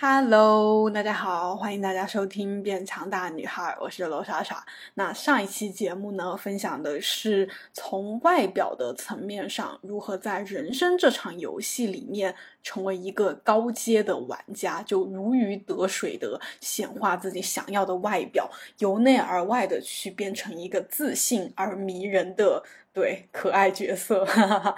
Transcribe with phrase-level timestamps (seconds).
[0.00, 4.64] Hello，大家好，欢迎大家收听《变强大女孩》，我是罗莎莎。
[4.94, 12.32] 那上一期节目呢，分享的是从外表的层面上，如何在人生这场游戏里面
[12.62, 22.62] 成为一个高阶的玩家，就如鱼得水的显化自己想要的外表，由内而外的去变成一个自信而迷人的。
[22.98, 24.74] 对，可爱角色，哈哈哈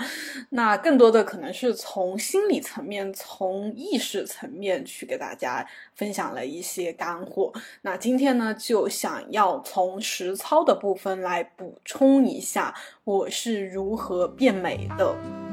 [0.50, 7.50] 那更多的可能是从心理层面、从意识层面去给大家分享了一些干货。
[7.80, 15.49] 那今天呢，就想要从实操的部分来补充一下，我是如何变美的。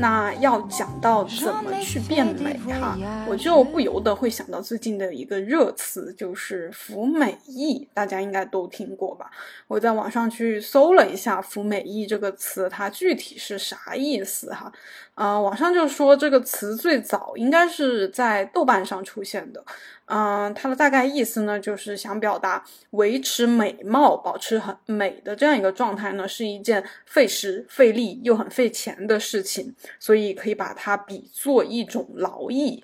[0.00, 2.96] 那要讲到怎么去变美哈，
[3.28, 9.30] 我就不由得会想到最近的一个热词，就是“服美役”，大家应该都听过吧？
[9.68, 14.72] 我在网上去搜了一下“服美役”这个词，它具体是啥意思哈？
[15.20, 19.62] 呃，网上就说这个词最早应该是在豆瓣上出现的。
[20.06, 32.82] 嗯，它的大概意思呢，就是想表达维持美貌、保持很美的这样一个状态呢，是一件费时费力又很费钱的事情，所以可以把它比作一种劳役。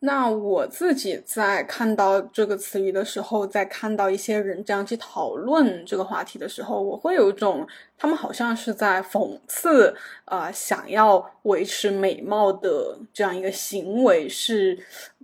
[0.00, 7.66] 那我自己在看到这个词语的时候，在看到一些人这样去讨论这个话题的时候，我会有一种
[7.98, 9.94] 他们好像是在讽刺，
[10.26, 14.78] 呃，想要维持美貌的这样一个行为是。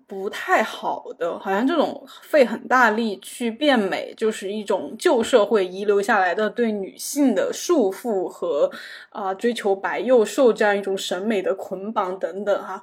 [0.04, 8.70] 不太好的，好像这种费很大力去变美，就是一种旧社会遗留下来的对女性的束缚和
[9.08, 12.82] 啊追求白幼瘦这样一种审美的捆绑等等哈。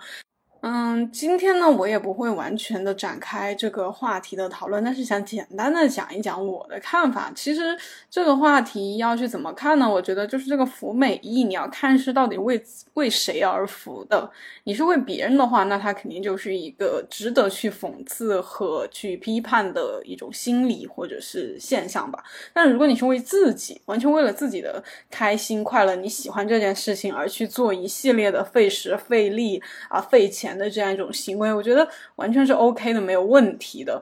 [0.62, 7.32] 嗯，今天呢，我也不会完全的展开这个话题的讨论，但是想简单的讲一讲我的看法。
[7.34, 7.78] 其实
[8.10, 9.90] 这个话题要去怎么看呢？
[9.90, 12.62] 我觉得就是这个服美役，你要看是到底为
[12.96, 14.30] 为谁而服的。
[14.66, 22.22] 你是为别人的话，那它肯定就是一个值得去讽刺和去批判的一种心理或者是现象吧。
[22.52, 30.49] 但如果你是为自己，完全为了自己的开心快乐，你喜欢这件事情而去做一系列的费时费力啊费钱。
[30.58, 34.02] 的这样一种行为，我觉得完全是 OK 的，没有问题的。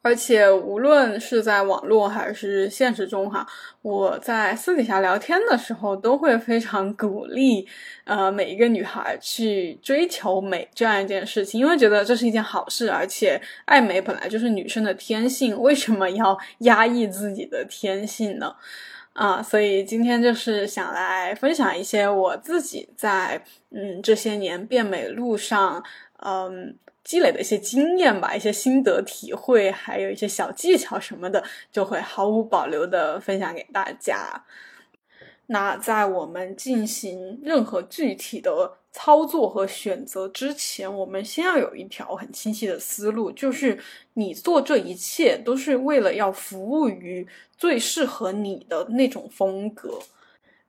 [0.00, 3.44] 而且无论是在网络还是现实中，哈，
[3.82, 7.66] 我在私底下聊天的时候，都会非常鼓励，
[8.04, 12.88] 呃，每一个女孩去追求美这样一件事情，因为觉得这是一件好事。
[12.88, 18.54] 而且爱美本来就是女生的天性，为什么要压抑自己的天性呢？
[19.18, 25.82] 啊，所以今天就是想来分享一些我自己在嗯这些年变美路上
[26.18, 31.42] 嗯积累的一些经验吧，一些心得体会，还有一些小技巧什么的，
[31.72, 34.44] 就会毫无保留的分享给大家。
[35.46, 43.78] 那在我们进行任何具体的操作和选择之前，我们先要有一条很清晰的思路，就是
[44.14, 49.98] 你做这一切都是为了要服务于最适合你的那种风格。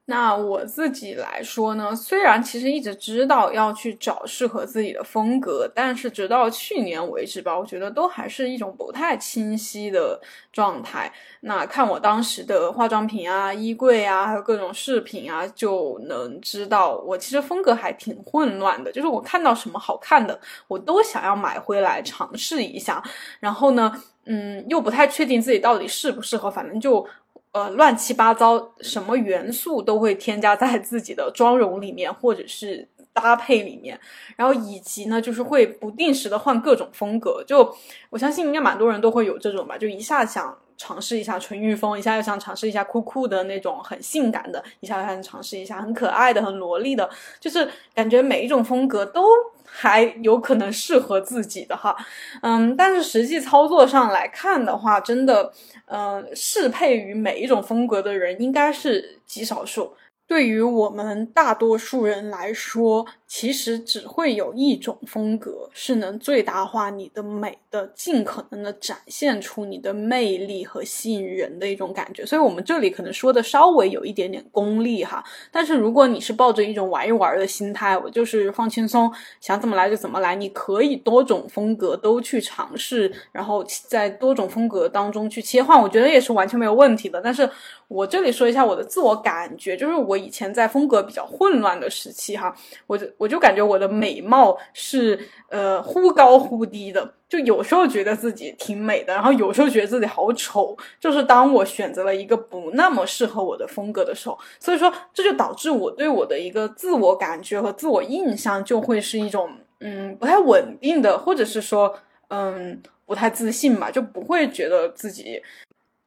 [0.10, 10.20] 那我自己来说呢，虽然其实一直知道要去找适合自己的风格，但是直到去年为止吧，我觉得都还是一种不太清晰的
[10.52, 11.14] 状态。
[11.42, 18.92] 那看我当时的化妆品啊、衣柜啊，还有各种饰品啊，就能知道我其实风格还挺混乱的。
[18.92, 23.04] 就是我看到什么好看的，我都想要买回来尝试一下。
[23.40, 23.94] 然后呢，
[24.26, 27.06] 嗯，又不太确定自己到底适不适合，反正就。
[27.52, 34.00] 呃，乱七八糟，什么元素都会添加在自己的妆容里面，或者是搭配里面，
[34.36, 37.44] 然后以及呢，就是会不定时的换各种风格。
[37.48, 37.76] 就
[38.12, 49.24] 我相信应该蛮多人都会有这种吧，就一下想尝试一下纯欲风，一下又想尝试一下酷酷的那种很性感的，一下又想尝试一下很可爱的、很萝莉的，就是感觉每一种风格都。
[49.72, 51.96] 还有可能适合自己的哈，
[52.42, 55.52] 嗯，但是实际操作上来看的话，真的，
[55.86, 59.94] 嗯，适配于每一种风格的人应该是极少数。
[60.28, 72.26] 对于我们大多数人来说，其实只会有一种风格是能最大化你的美的，尽可能的展现出你的魅力和吸引人的一种感觉。
[72.26, 75.24] 所以，我们这里可能说的稍微有一点点功利哈。
[75.52, 79.12] 但是，如果你是抱着一种玩一玩的心态，我就是放轻松，
[79.42, 87.22] 想怎么来就怎么来，你可以多种风格都去尝试，然后在多种风格当中去切换，我觉得也是完全没有问题的。
[87.22, 87.50] 但是
[87.88, 90.20] 我这里说一下我的自我感觉，就是我。
[90.20, 92.54] 以前在风格比较混乱的时期哈，
[92.86, 95.20] 我就我就感觉我的美貌是
[95.50, 100.76] 呃忽高忽低的，就有时候觉得自己挺美的，然后有时候觉得自己好丑。
[101.00, 109.52] 就是当我选择了一个不那么适合我的风格的时候，所以说这就导致我对我的一个自我感觉和自我印象就会是一种
[109.82, 111.94] 嗯不太稳定的，或者是说
[112.30, 115.44] 嗯不太自信吧，就不会觉得自己。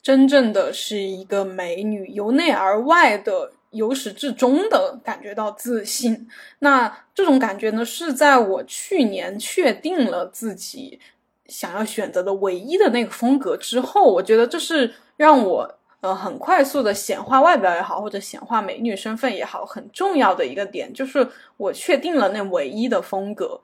[0.02, 6.28] 真正的是一个美女，由内而外的，由始至终的感觉到自信。
[6.60, 10.98] 那这种感觉呢，是在我去年确定了自己
[11.46, 23.60] 想要选择的唯一的那个风格之后，我觉得这是让我呃很快速的显化外表也好，或者显化美女身份也好，很重要的一个点，就是我确定了那唯一的风格。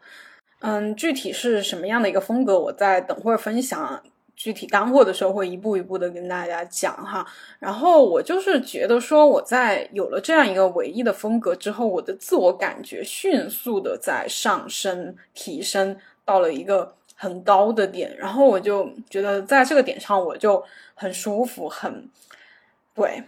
[0.61, 4.03] 嗯，具体是什么样的一个风格，我再等会儿分享。
[4.39, 7.27] 具体干货的时候会一步一步的跟大家讲哈，
[7.59, 20.65] 然后我就是觉得说我在有了这样一个唯一的风格之后，我的自我感觉迅速的在上升提升到了一个很高的点，然后我就觉得在这个点上我就
[20.95, 22.09] 很舒服很
[22.95, 23.25] 对，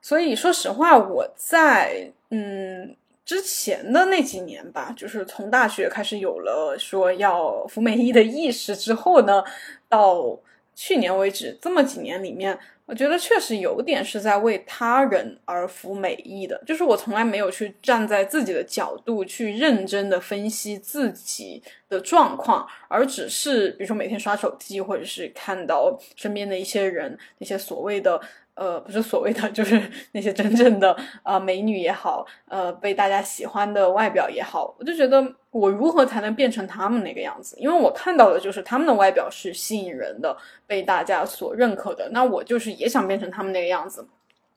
[0.00, 2.96] 所以说实话我在嗯。
[3.30, 9.44] 之前的那几年吧，就是从大学开始有了说要服美役的意识之后呢，
[9.88, 10.36] 到
[10.74, 28.20] 去年为止这么几年里面，我觉得确实有点是在为他人而服美役的，就是我从来没有去站在自己的角度去认真的分析自己的状况，而只是比如说每天刷手机，或者是看到身边的一些人那些所谓的。
[28.54, 29.80] 呃，不是所谓的，就是
[30.12, 37.56] 那些真正的啊美女也好，呃被大家喜欢的外表也好，我就觉得我如何才能变成他们那个样子？
[37.58, 40.36] 因为我看到的就是他们的外表是吸引人的，
[40.66, 42.10] 被大家所认可的。
[42.10, 44.06] 那我就是也想变成他们那个样子。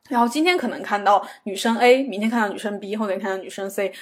[0.09, 3.93] 然后今天可能看到女生 A，明天看到女生 B，后天看到女生 C，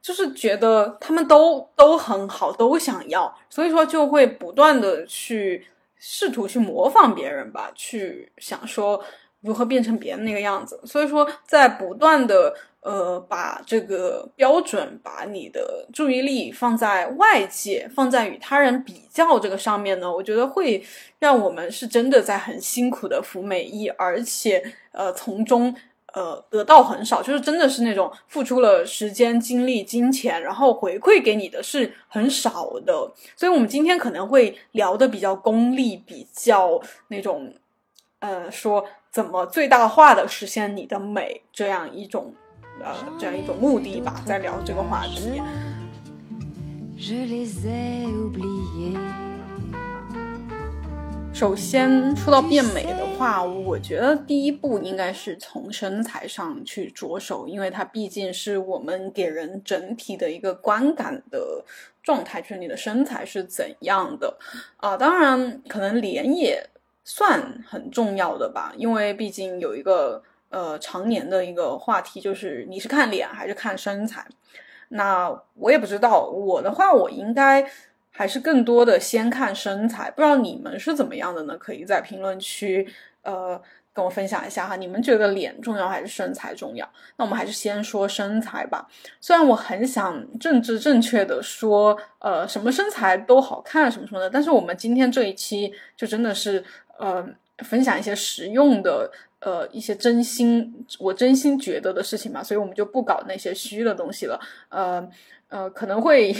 [0.00, 5.66] 就是觉得他们都都很好，都想要，所以说就会不断的去
[5.98, 9.04] 试图去模仿别人吧，去想说。
[9.42, 10.80] 如何变成别人那个样子？
[10.84, 20.84] 所以说，在不断的呃把这个标准，把你的注意力放在外界，放在与他人比较这个上面呢，我觉得会
[21.18, 24.62] 让我们是真的在很辛苦的服美役，而且
[24.92, 25.74] 呃从中
[26.14, 32.92] 呃得到很少，就是真的是那种付出了时间、精力、金钱，然后回馈给你的是很少的。
[33.36, 37.52] 所以我们今天可能会聊的比较功利，比较那种
[38.22, 38.86] 呃说。
[39.12, 42.32] 怎么最大化的实现你的美这样一种，
[42.82, 45.38] 呃，这样一种目的吧，在聊这个话题。
[51.34, 61.62] 首先说到变美的话，我觉得第一步应该是从身材上去着手，因为它毕竟是我们给人整体的一个观感的
[62.02, 64.38] 状态，就是你的身材是怎样的
[64.78, 64.96] 啊。
[64.96, 66.66] 当然，可能脸也。
[67.04, 74.24] 算很重要的吧，因为毕竟有一个呃常年的一个话题，就是你是看脸还是看身材？
[74.90, 77.66] 那我也不知道，我的话我应该
[78.10, 81.56] 还是更多的先看身材，不知道你们是怎么样的呢？
[81.56, 82.86] 可以在评论区
[83.22, 83.60] 呃
[83.92, 86.88] 跟我分享一下哈，你们觉得脸重要还是身材重要？
[87.16, 88.86] 那我们还是先说身材吧。
[89.18, 96.62] 虽然我很想政治正确的说，呃，什么身材都好看什么什么的，但是我们今天这一期就真的是。
[96.98, 97.26] 呃，
[97.58, 99.10] 分享一些实用的，
[99.40, 104.38] 呃，一些真心我真心觉得的事情嘛，所以我们就不搞那些虚的东西了。
[104.68, 105.08] 呃
[105.48, 106.34] 呃，可能会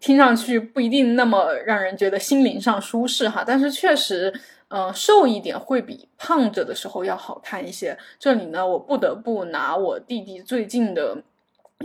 [0.00, 4.32] 听上去不一定那么让人觉得心灵上舒适哈，但是确实，
[4.68, 7.98] 呃，瘦一点会比胖着的时候要好看一些。
[8.18, 11.22] 这里呢，我不得不拿我弟弟最近的。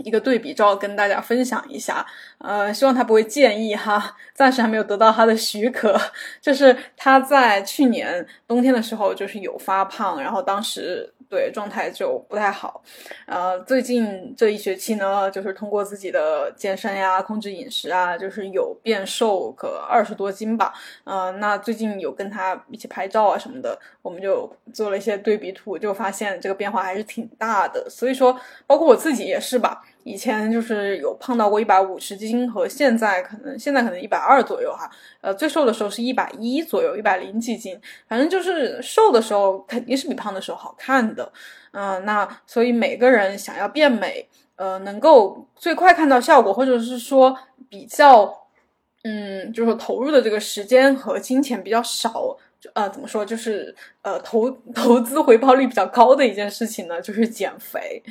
[0.02, 2.04] 一个对比照跟大家分享一下，
[2.38, 5.96] 呃，希望他不会介意哈，暂时还没有得到他的许可。
[6.42, 11.10] 就是他在去年冬天的时候，就是有发胖，然后当时。
[11.26, 12.80] 对状态就不太好，
[13.26, 20.72] 呃，最近这一学期呢，就是通过自己的健身呀、控制饮食啊，就是有变瘦个二十多斤吧，
[21.02, 27.88] 呃，那最近有跟他一起拍照啊什么的，我们就做了一些对比图，就发现这个变化还是挺大的。
[27.88, 29.82] 所以说，包括我自己也是吧。
[30.02, 34.90] 以前就是有胖到过一百五十斤，和现在可能现在可能一百二左右哈，
[35.22, 41.32] 呃，最瘦的时候是一百一左右，一百零几斤，反正就是瘦的时候肯定是比胖的时候好看的，
[41.72, 47.34] 嗯，那所以每个人想要变美，呃，能够最快看到效果，或者是说
[47.70, 48.30] 比较，
[49.04, 52.36] 嗯，就是投入的这个时间和金钱比较少，
[52.72, 58.02] 呃，怎么说，就是呃投 投资回报率比较高的一件事情呢，就是减肥。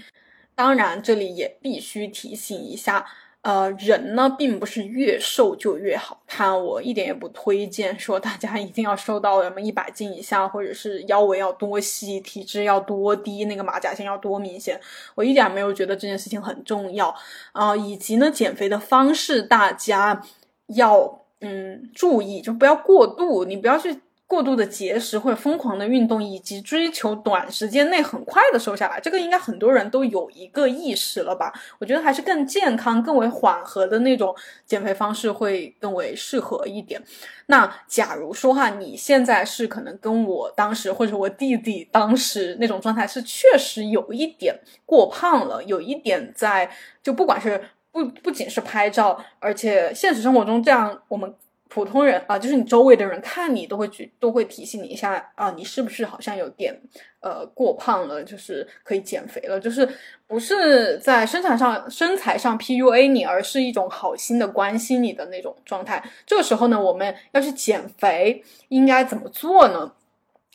[0.56, 3.06] 当然，这里也必须提醒一下。
[3.42, 6.64] 呃，人呢，并不是越瘦就越好看。
[6.64, 14.80] 我一点也不推荐说大家一定要瘦到什么一百斤以下，或者是腰围要多细，体脂要多低，那个马甲线要多明显。
[15.16, 17.14] 我一点没有觉得这件事情很重要
[17.52, 17.76] 啊。
[17.76, 20.22] 以及呢，减肥的方式大家
[20.68, 24.00] 要嗯注意，就不要过度，你不要去。
[24.34, 31.54] 过度的节食或者疯狂的运动，以及追求短时间内很快的瘦下来，这个应该很多人都有一个意识了吧？
[31.78, 34.36] 我觉得还是更健康、更为缓和的那种
[34.66, 37.00] 减肥方式会更为适合一点。
[37.46, 46.68] 那假如说哈，你现在是可能跟我当时或者我弟弟当时那种状态是确实有一点过胖了，有一点在
[47.04, 51.32] 就不管是不不仅是拍照，而且现实生活中这样我们。
[51.74, 56.80] 普通人啊，就是你周围的人看你都会去，都会提醒你一下啊，你是不是好像有点
[57.20, 59.90] 呃过胖了，就是可以减肥了，就是
[60.28, 66.04] 不是在身材上身材上 PUA 你，而是一种好心的关心你的那种状态。
[66.28, 69.94] 这个时候呢，我们要去减肥，应该怎么做呢？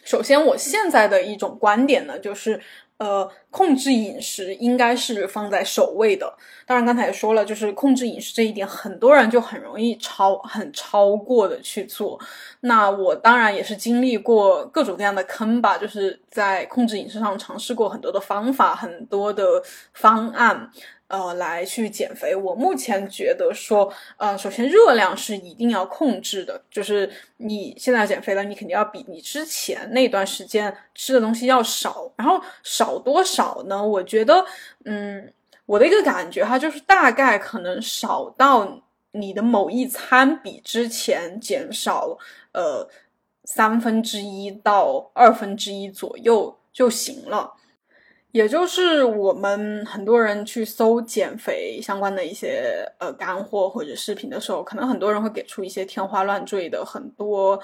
[0.05, 2.61] 首先，我现在的一种观点呢，就是。
[2.99, 6.37] 呃，控制饮食应该是放在首位的。
[6.67, 12.19] 当然，刚才也说了，就是控制饮食这一点，很多人就很容易超、很超过的去做。
[12.61, 19.63] 那我当然也是经历过各种各样的坑吧，就是在控制饮食上尝试过很多的方法、很多的
[19.95, 20.71] 方案。
[21.09, 33.83] 呃，来去减肥，我目前觉得说，呃，首先热量是一定要控制的，就是你现在减肥了，你肯定要比你之前那段时间吃的东西要少，然后少多少呢？
[33.83, 34.45] 我觉得，
[34.85, 35.33] 嗯，
[35.65, 42.19] 我的一个感觉哈，就是大概可能少到你的某一餐比之前减少，
[42.53, 42.87] 呃，
[43.45, 47.55] 三分之一到二分之一左右就行了。
[48.33, 57.59] 也就是我们很多人去搜减肥相关的一些呃干货或者视频的时候，可能很多人会给出一些天花乱坠的很多。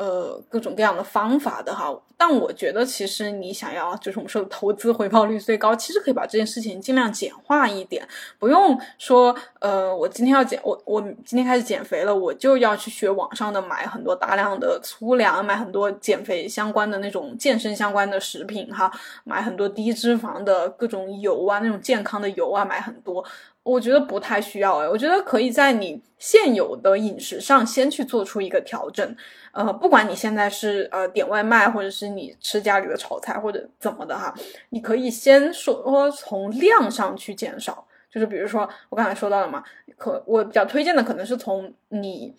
[0.00, 18.90] 呃，各种各样的方法的哈，但我觉得其实你想要就是我们说的投资回报率最高，其实可以把这件事情尽量简化一点，不用说呃，我今天要减，我我今天开始减肥了，我就要去学网上的买很多大量的粗粮，买很多减肥相关的那种健身相关的食品哈，
[19.24, 23.22] 买很多低脂肪的各种油啊，那种健康的油啊，买很多。
[23.62, 29.16] 我觉得不太需要哎，我觉得可以在你现有的饮食上先去做出一个调整，
[29.52, 34.34] 呃，不管你现在是呃点外卖，或者是你吃家里的炒菜或者怎么的哈，
[34.70, 39.62] 你可以先说从量上去减少，就是比如说我刚才说到了嘛，
[39.96, 42.34] 可我比较推荐的可能是从你。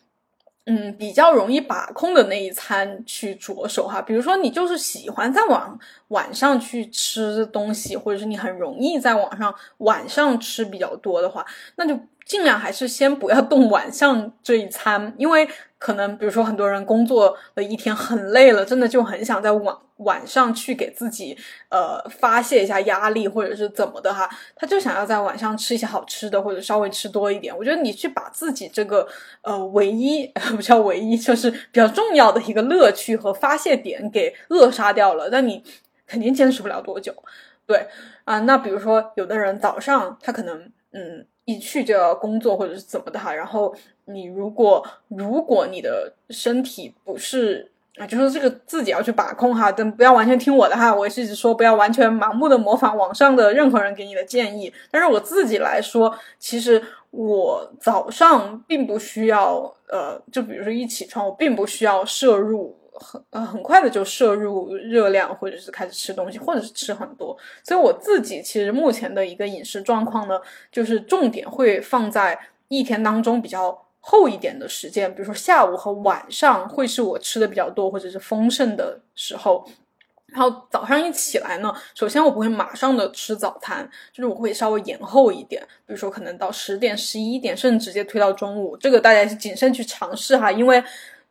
[0.65, 12.00] 嗯，比较容易把控的那一餐去着手哈，比如说你就是喜欢在晚晚上去吃东西，或者是你很容易在网上晚上吃比较多的话，那就。
[12.25, 15.47] 尽量还是先不要动晚上这一餐， 因为
[15.77, 21.37] 可能比如说很多人工作了一天很累了，真的就很想在晚晚上去给自己
[21.69, 27.55] 呃发泄一下压力或者是怎么的哈，他就想要在晚上吃一些好吃的或者稍微吃多一点。
[27.55, 29.07] 我觉得你去把自己这个
[29.41, 30.25] 呃唯一
[30.55, 35.63] 不叫唯一，就是比较重要的一个乐趣和发泄点给扼杀掉了，那你
[36.07, 37.13] 肯定坚持不了多久。
[37.65, 37.87] 对
[38.25, 41.25] 啊，那比如说有的人早上他可能嗯。
[41.51, 43.74] 一去就要工作或者是怎么的哈，然后
[44.05, 54.72] 你如果如果你的身体不是啊，就是这个自己要去把控哈，但不要完全听我的哈，我也是一直说不要完全盲目的模仿网上的任何人给你的建议。
[54.89, 56.81] 但是我自己来说，其实
[57.12, 62.75] 我早上并不需要呃，就比如说一起床，我并不需要摄入。
[63.01, 67.36] 很呃很快的就摄入热量，或者是开始吃东西，或者是吃很多。
[67.63, 70.39] 所以我自己其实目前的一个饮食状况呢，
[70.72, 79.67] 就是重点会放在一天当中比较厚一点的时间，比如说下午和晚上会是我吃的比较多或者是丰盛的时候。
[80.27, 88.77] 然后早上一起来呢，首先我不会马上的吃早餐，就是我会稍微延后一点，比如说可能到十点、十一点，甚至直接推到中午。
[88.77, 90.81] 这个大家谨慎去尝试哈，因为。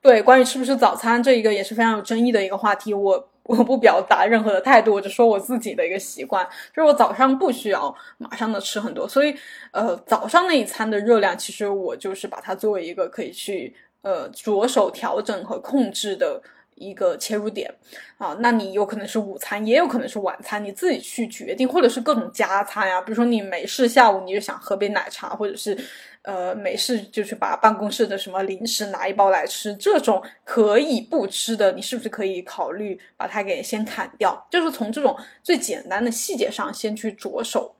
[0.02, 2.94] 对，关于吃不吃早餐这一个也是非常有争议的一个话题。
[2.94, 6.42] 我我不表达任何的态度，我就说我自己的一个习惯，
[6.74, 9.34] 就是我早上不需要马上的吃很多，所以
[9.72, 16.40] 呃早上那一餐的热量，其实我就是把它作为一个可以去呃着手调整和控制的
[16.76, 17.70] 一个切入点
[18.16, 18.34] 啊。
[18.40, 23.02] 那你有可能是午餐，也有可能是晚餐，你自己去决定，或者是各种加餐呀。
[23.02, 25.76] 比如说你没事下午你就想喝杯奶茶，或者是。
[26.22, 34.46] 呃，没事就去把办公室的什么零食拿一包来吃，这种可以不吃的，你是不是可以考虑把它给先砍掉？
[34.50, 37.74] 就是从这种最简单的细节上先去着手。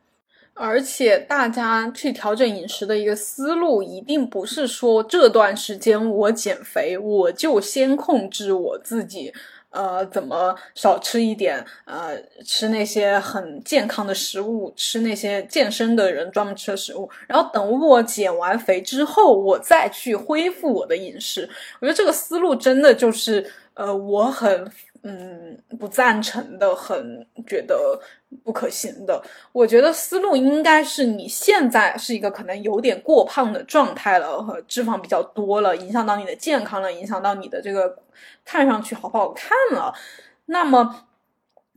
[0.55, 9.33] 而且大家去调整饮食的一个思路，一定不是说这段时间我减肥，我就先控制我自己。
[9.71, 11.65] 呃，怎么少吃一点？
[11.85, 17.09] 呃，吃那些很健康的食物，吃那些健身的人专门吃的食物。
[17.27, 21.49] 然后等我减完肥之后，我再去恢复我的饮食。
[21.81, 24.71] 我觉得这个思路真的就是，呃，我很
[25.03, 28.01] 嗯不赞成的，很觉得
[28.45, 29.23] 不可行的。
[29.53, 37.97] 我觉得思路应该是，你现在是一个可能有点过胖的状态了，和脂肪比较多了，影响到你的健康了，影响到你的这个。
[38.45, 39.95] 看上去好不好看了？
[40.47, 41.07] 那么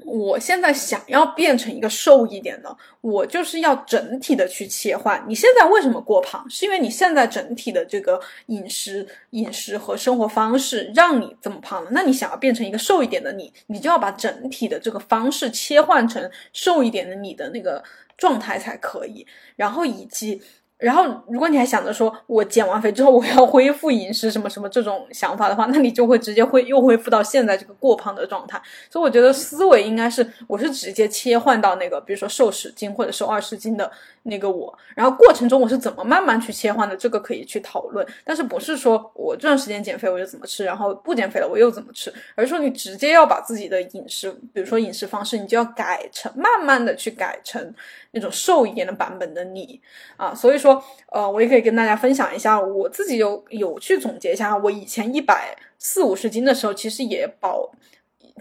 [0.06, 5.24] 我现在想要变成一个瘦一点的，我就是要整体的去切换。
[5.28, 6.46] 你现在为什么过胖？
[6.50, 11.90] 是因为你现在整体的这个饮食、饮食和生活方式让你这么胖了。
[11.92, 17.84] 那你想要变成一个瘦一点的你，你就要把整体的这个方式切换成瘦一点的你的那个
[18.18, 19.26] 状态才可以。
[19.56, 20.42] 然后以及。
[20.84, 28.62] 然后，如果你还想着说我减完肥之后我要恢复饮食什么什么这种想法的话，那你就会直接会又恢复到现在这个过胖的状态。
[28.90, 33.90] 所以我觉得思维应该是，我是直接切换到那个，比如说瘦十斤或者瘦二十斤的。
[34.24, 36.96] 那个我，然后过程中我是怎么慢慢去切换的？
[36.96, 47.74] 这个可以去讨论，但是不是说我这段时间减肥我就怎么吃，然后不减肥了我又怎么吃，而是说你直接要把自己的饮食，比如说饮食方式，你就要改成慢慢的去改成
[48.12, 49.82] 那种瘦一点的版本的你
[50.16, 50.34] 啊。
[50.34, 57.70] 所以说，呃，我也可以跟大家分享一下，我自己有有去总结一下，我以前一百四五十斤的时候，其实也保，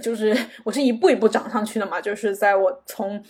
[0.00, 3.20] 就是我是一步一步长上去的嘛，就是在我从。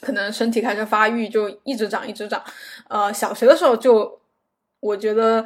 [0.00, 2.42] 可能身体开始发育，就一直长，一直长。
[2.88, 4.20] 呃，小学的时候就，
[4.80, 5.44] 我觉得，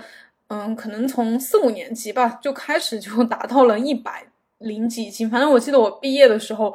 [0.49, 4.27] 嗯，可能从四五年级吧，就开始就 达到了一百
[4.59, 5.29] 零几斤。
[5.29, 6.75] 反正我记得我毕业的时候，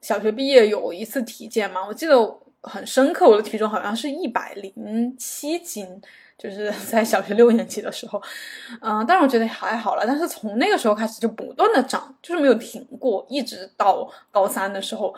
[0.00, 2.16] 小学毕业有一次体检嘛，我记得
[2.62, 6.00] 很深刻，我的体重好像是一百零七斤。
[6.38, 8.22] 就是 在小学六年级的时候，
[8.80, 10.04] 嗯，但是我觉得还好了。
[10.06, 15.12] 但是从那个时候开始就不断的涨，就是没有停过，一直到高三的时候，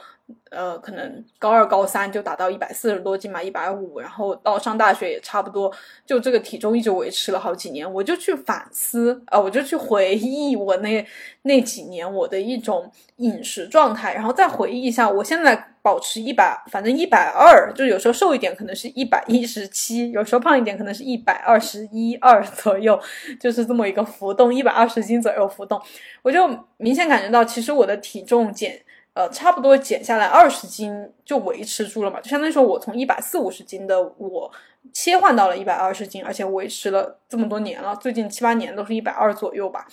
[0.51, 5.71] 呃，可能高二、高三就达到一百四十多斤嘛，一百五，然后到上大学也差不多，
[6.07, 7.91] 就这个体重一直维持了好几年。
[7.93, 11.07] 我就去反思，呃，我就去回忆我那
[11.43, 15.70] 那几年我的一种饮食状态，然后再回忆一下我现在。
[15.83, 23.01] 保持一百，反正一百二，就有时候瘦一点可能是一百一十七，有时候胖一点可能是一百二十一二左右，
[23.41, 25.81] 就是这么一个浮动，一百二十斤左右浮动。
[26.23, 28.79] 我就明显感觉到，其实我的体重减，
[29.15, 34.53] 呃，差不多减下来二十斤就维持住了嘛，就相当于说我从一百四五十斤的我
[34.93, 39.87] 切换到了一百二十斤，而且维持了这么多年了，最近七八年都是一百二左右吧。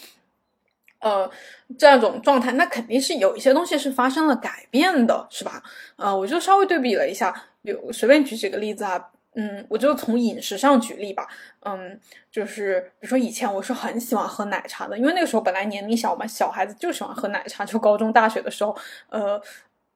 [1.00, 1.30] 呃，
[1.78, 5.62] 这样一种状态，那肯定是有一些东西是发生了改变的，是吧？
[5.96, 11.28] 呃，我就稍微对比了一下，比如随便举几个例子啊，嗯，我就从饮食上举例吧，
[11.66, 12.00] 嗯，
[12.32, 18.76] 就是比如说以前我是很喜欢喝奶茶的，因为那个时候本来年龄小嘛，小孩子就喜欢喝奶茶，就高中大学的时候，
[19.10, 19.40] 呃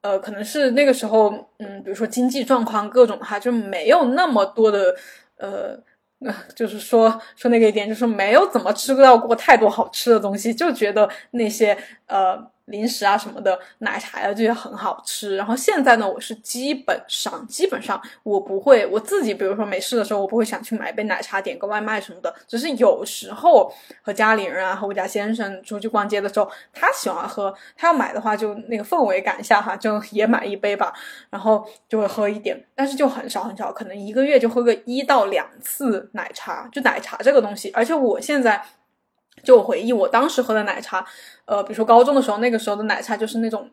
[0.01, 4.95] 呃，可能是那个时候，嗯，比如说经济状况各种哈，就没有那么多的，
[5.37, 5.81] 呃。
[6.21, 12.51] 那 就是说说那个一点，就是没有怎么吃到过太多好吃的东西，就觉得那些呃。
[12.65, 15.35] 零食啊什么的，奶茶呀这些很好吃。
[15.35, 22.33] 然后现在呢，我是基本上基本上我不会我自己，比如说没事的时候，我不会想去买一杯奶茶，点个外卖什么的。
[22.47, 30.93] 只是有时候和家里人啊，和我家先生出去逛街的时候，他喜欢喝，他要买的话，就那个氛围感下哈，就也买一杯吧。
[31.29, 36.69] 然后就会喝一点，但是就很少很少，可能一个月就喝个一到两次奶茶。
[36.71, 38.63] 就奶茶这个东西，而且我现在。
[39.43, 41.05] 就我回忆我当时喝的奶茶，
[41.45, 43.69] 呃，比如说高中的时候，那个时候的奶茶就是那种，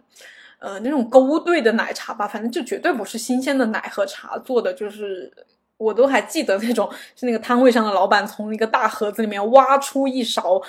[0.59, 5.33] 呃，那种勾兑的奶茶吧，反正就绝对不是新鲜的奶和茶做的，就是。
[5.79, 10.61] 我都还记得那种是那个摊位上的老板从一个大盒子里面挖出一勺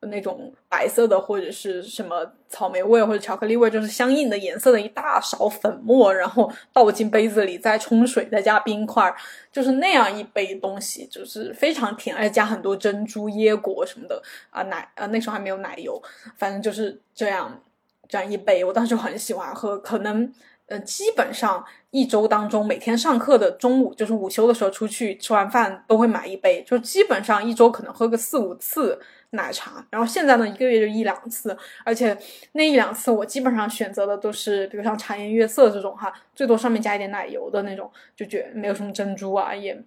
[0.00, 9.14] 那种白色的或者是什么草莓味或者巧克力味，就是相应的颜色的一大勺粉末，然后倒进杯子里，再冲水，再加冰块，
[9.52, 16.02] 就是那样一杯东西，就是非常甜，而且加很多珍珠、椰果什么的啊奶啊那时候还没有奶油，
[16.36, 17.60] 反正就是这样
[18.08, 20.32] 这样一杯，我当时很喜欢喝，可能。
[20.66, 21.62] 呃，基本上
[21.94, 26.60] 一周当中，每天上课的中午，就是午休的时候出去吃完饭，都会买一杯。
[26.66, 29.86] 就基本上一周可能喝个四五次奶茶。
[29.90, 32.18] 然后现在呢，一个月就一两次，而且
[32.54, 39.80] 那一两次我基本上选择的都是，比如像茶颜悦色这种哈，最多上面加一点奶油的那种，就觉没有什么珍珠啊，也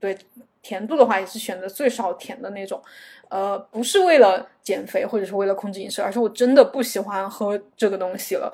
[0.00, 0.18] 对
[0.62, 2.82] 甜度的话也是选择最少甜的那种。
[3.28, 8.52] 呃，不是为了减肥或者是为了控制饮食，而是我真的不喜欢喝这个东西了。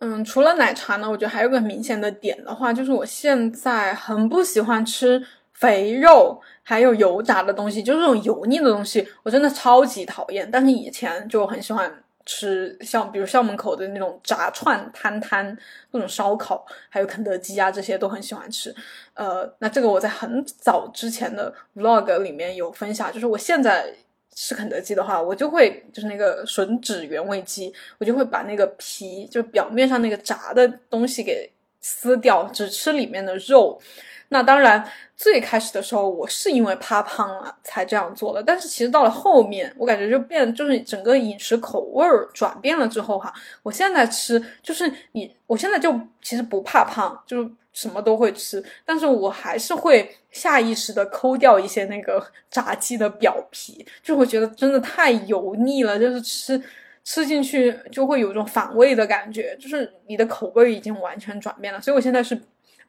[0.00, 5.22] 嗯，除了奶茶呢，我觉得还有个明显的点的话，就是我现在很不喜欢吃
[5.54, 10.50] 肥肉，还有油炸的东西，就是这种油腻的东西，我真的超级讨厌。
[10.50, 11.90] 但是以前就很喜欢
[12.26, 15.56] 吃，像比如校门口的那种炸串摊摊，
[15.90, 18.74] 各种烧烤，还有肯德基啊，这些都很喜欢吃。
[19.14, 23.94] 呃，那这个我在很早之前的 vlog 里面有分享，就是我现在。
[24.36, 33.80] 吃肯德基的话，我就会就是那个吮指原味鸡，我就会把那个皮，就表面上那个炸的东西给撕掉，只吃里面的肉。
[34.28, 34.84] 那当然，
[35.16, 47.50] 最开始的时候我是因为怕胖了才这样做的，但是其实到了后面，我感觉就变，就是整个饮食口味儿转变了之后哈，我现在吃就是你，我现在就其实不怕胖，就是。
[47.76, 56.58] 什么都会吃，但是我还是会下意识的抠掉一些那个 炸鸡的表皮，就会觉得真的太油腻了，就是吃
[57.04, 61.78] 吃进去就会有一种反胃的感觉，就是你的口味已经完全转变了。
[61.78, 62.40] 所以我现在是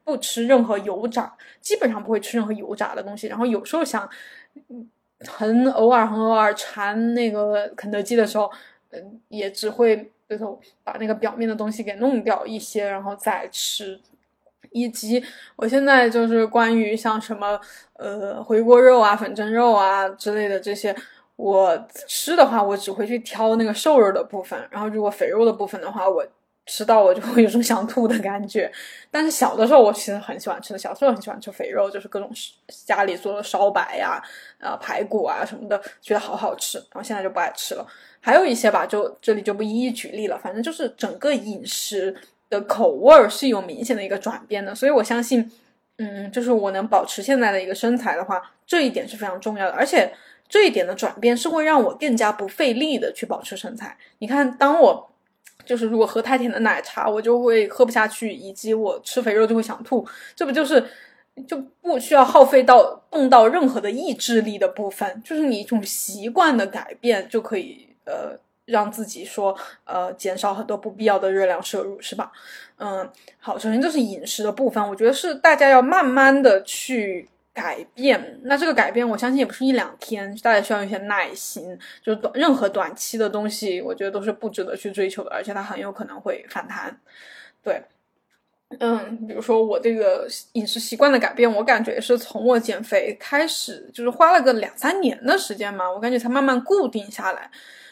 [0.07, 3.27] 不吃任何油炸，基本上不会吃任何油炸的东西。
[3.27, 4.09] 然后有时候想
[5.25, 8.49] 很偶尔很偶尔馋那个肯德基的时候，
[8.91, 10.45] 嗯，也只会就是
[10.81, 13.99] 把那个表面的东西给弄掉一些，然后再吃。
[14.71, 15.21] 以及
[15.57, 17.59] 我现在就是关于像什么
[17.93, 20.95] 呃回锅肉啊、粉蒸肉啊之类的这些，
[21.35, 24.65] 我吃的话，我只会去挑那个瘦肉的部分。
[24.71, 26.25] 然后如果肥肉的部分的话，我
[26.67, 28.71] 吃到我就会有种想吐的感觉。
[29.09, 32.29] 但是小的时候我其实很喜欢吃的，小时候很喜欢吃肥肉，就是各种
[32.85, 34.21] 家里做的烧白呀、
[34.59, 36.77] 啊排骨啊什么的，觉得好好吃。
[36.77, 37.87] 然后现在就不爱吃了。
[38.19, 40.37] 还有一些吧，就这里就不一一举例了。
[40.37, 42.15] 反正就是整个饮食。
[42.49, 45.51] 的口味是有明显的一个转变的，所以我相信，
[45.97, 49.73] 嗯，就是我能保持现在的一个身材的话，这一点是非常重要的。
[49.73, 50.09] 而且
[50.47, 53.97] 这一点的转变是会让我更加不费力的去保持身材。
[54.19, 55.11] 你看，当我
[55.67, 60.83] 就是如果喝太甜的奶茶，我就会喝不下去，以及我吃肥肉就会想吐，这不就是
[61.47, 68.39] 就不需要耗费到动到任何的意志力的部分，就是你一种习惯的改变就可以呃。
[68.67, 72.29] 让自己说，呃，减少很多不必要的热量摄入，是吧？
[72.79, 77.25] 嗯，好，首先这是饮食的部分，我觉得是大家要慢慢的去
[77.57, 78.39] 改变。
[78.43, 81.75] 那这个改变，我相信也不是一两天，大家需要一些耐心。
[82.03, 86.95] 就是短任何短期的东西，我觉得都是不值得去追求的，而且它很有可能会反弹。
[87.63, 87.81] 对，
[88.77, 97.49] 嗯，比如说我这个饮食习惯的改变，我感觉是从我减肥开始，就是花了个两三年的时间嘛，我感觉才慢慢固定下来。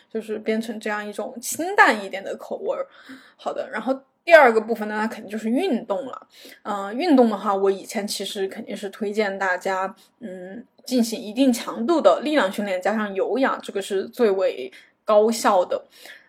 [0.07, 2.87] 就是变成这样一种清淡一点的口味儿。
[3.35, 3.93] 好的，然后
[4.25, 6.27] 第二个部分呢，肯定就是运动了。
[6.63, 14.71] 嗯，运动的话，我以前其实肯定是推荐大家，嗯，进行一定强度的力量训练加上有氧，这个是最为
[15.05, 15.85] 高效的。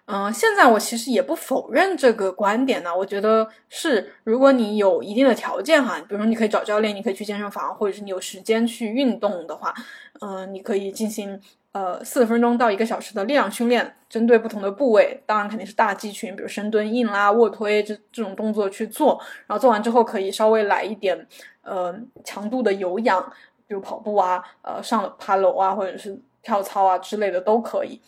[0.07, 2.97] 嗯，现在我其实也不否认这个观点呢。
[2.97, 9.75] 我觉得是，如果你有一定的条件哈，比如说你可以找教练，你可以去健身房，或者是你有时间去运动的话，
[10.21, 11.41] 嗯，你可以进行。
[11.73, 19.21] 呃，四十分钟到一个小时的力量训练，针对不同的部位，当然肯定是大肌群，比如深蹲、硬拉、卧推这这种动作去做。
[19.47, 21.27] 然后做完之后，可以稍微来一点
[21.61, 23.23] 呃强度的有氧，
[23.67, 28.01] 比如跑步啊，呃上爬楼啊，或者是跳操啊之类的都可以。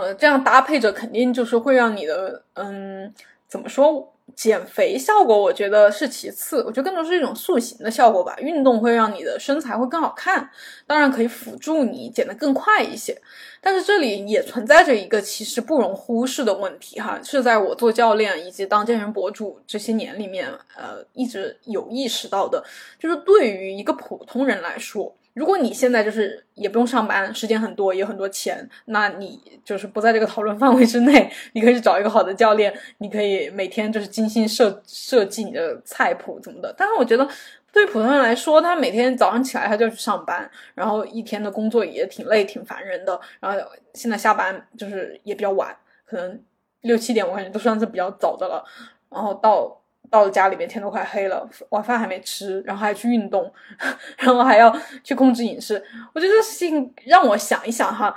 [0.00, 3.12] 呃，这样搭配着，肯定就是会让你的嗯，
[3.48, 4.12] 怎么说？
[4.34, 8.34] 减肥效果我觉得是其次，我觉得更多是一种塑形的效果吧。
[8.40, 10.50] 运动会让你的身材会更好看，
[10.84, 13.16] 当然可以辅助你减得更快一些。
[13.62, 22.62] 但是这里也存在着一个其实不容忽视的问题哈，是在我做教练以及当健身博主这些年里面，呃，一直有意识到的，
[22.98, 25.14] 就是对于一个普通人来说。
[25.36, 31.30] 如果你现在就是也不用上班，时间很多，也有很多钱，那你就是不在这个讨论 范围之内。
[31.52, 36.74] 你可以去找一个好的教练，你可以每天就是精心设设计你的菜谱怎么的。
[36.74, 37.28] 但是我觉得，
[37.70, 43.20] 对普通人来说，他每天早上起来他就去上班，然后一天的工作也挺累、挺烦人的。
[43.38, 43.58] 然后
[43.92, 46.42] 现在下班就是也比较晚，可能
[46.80, 48.64] 六七点，我感觉都算是比较早的了。
[49.10, 49.82] 然后到。
[50.10, 53.52] 到了家里面，天都快黑了，晚饭还没吃，然后还去运动，
[54.18, 55.82] 然后还要去控制饮食。
[56.14, 58.16] 我觉得这事情让我想一想哈，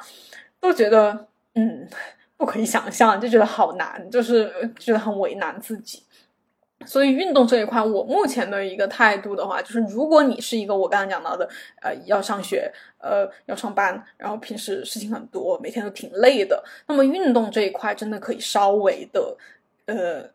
[0.59, 1.87] 都觉得嗯
[2.37, 6.03] 不可以想象，就觉得好难，就是觉得很为难自己。
[6.85, 11.47] 所以运动这一块，我目前的一个态度的话，就是如果你是一个我刚刚讲到的，
[11.81, 19.37] 呃，要上学，呃，要上班，然后平时事情很多，每天都挺累的，那么运动这一块真的可以稍微的，
[19.87, 20.29] 呃。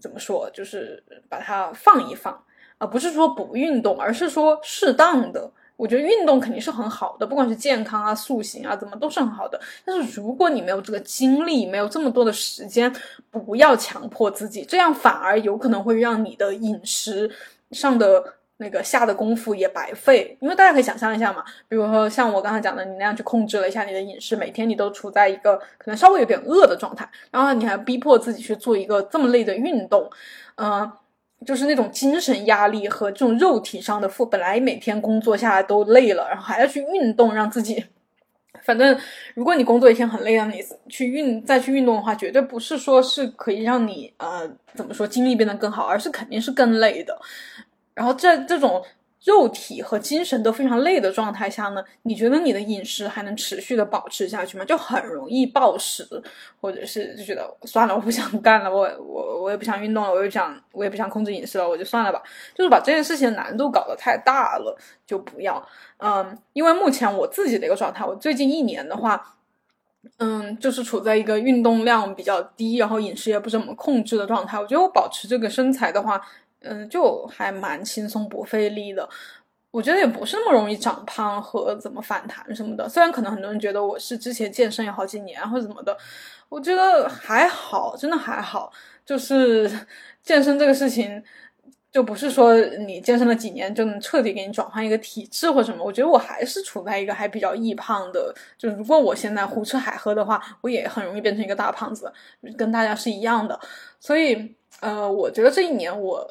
[0.00, 0.50] 怎么说？
[0.52, 2.42] 就是把它放一放，
[2.78, 9.60] 啊不是说不运动，而是说适当的我觉得运动肯定是很好的，不管是健康啊、塑形啊，怎么都是很好的。
[9.84, 12.92] 但是如果你没有这个精力，没有这么多的时间，
[13.30, 17.30] 不要强迫自己，这样反而有可能会让你的饮食
[17.70, 20.36] 上的那个下的功夫也白费。
[20.40, 30.08] 因为大家可以想象一下嘛，比如说像我刚才讲的，你那样去控制了一下你的饮食，每天你都处在一个可能稍微有点饿的状态，然后你还逼迫自己去做一个这么累的运动，
[30.56, 30.92] 嗯。
[31.46, 37.84] 就是那种精神压力和这种肉体上的负，本来每天工作下来都累了，然后还要去运动，让自己，
[38.64, 38.98] 反正
[39.34, 47.16] 如果你工作一天很累，让你去运再去运动的话，绝对不是说是可以让你呃怎么说精力变得更好，而是肯定是更累的。
[47.98, 48.82] 然后这这种。
[49.24, 54.64] 肉体和精神都非常累的状态下呢，你觉得你的饮食还能持续的保持下去吗？
[54.64, 56.06] 就很容易暴食，
[56.60, 62.22] 或者是就觉得算了，我不想干了，我我我也不想运动了，我也不想我也不想控制饮食了，我就算了吧。
[62.54, 65.60] 就是把这件事情的难度搞得太大了，就不要。
[65.96, 69.36] 嗯，因为目前我自己的一个状态，我最近一年的话，
[70.18, 74.60] 嗯，就是处在一个运动量比较低，然后饮食也不怎么控制的状态。
[74.60, 76.22] 我觉得我保持这个身材的话。
[76.60, 79.08] 嗯，就还蛮轻松不费力的，
[79.70, 82.88] 我觉得也不是那么容易长胖和怎么反弹什么的。
[82.88, 85.96] 虽然可能很多人觉得我是之前健身有好几年或者怎么的，
[86.48, 88.72] 我觉得还好，真的还好。
[89.06, 89.70] 就是
[90.22, 91.22] 健身这个事情，
[91.92, 95.84] 就不是说你健身了几年就能彻底给你转换一个体质或什么。
[95.84, 102.12] 我觉得我还是处在一个还比较易胖的，就如果我现在胡吃海喝的话，我也很容易变成一个大胖子，
[102.56, 103.58] 跟大家是一样的。
[104.00, 106.28] 所以，呃，我觉得这一年我。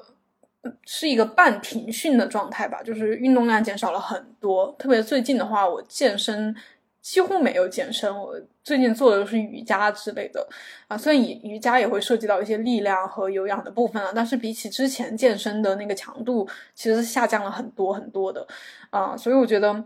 [0.83, 4.75] 是一个半停训的状态吧，就是运动量减少了很多。
[4.77, 6.55] 特别最近的话，我健身
[7.01, 10.45] 几乎没有健身，我最近做的都是瑜伽之类的
[10.87, 10.97] 啊。
[10.97, 18.45] 虽然瑜瑜伽也会涉及到一些力量和有氧的部分啊，但是比起之前健身的那个强度，其实下降了很多很多的
[18.89, 19.15] 啊。
[19.15, 19.83] 所以我觉得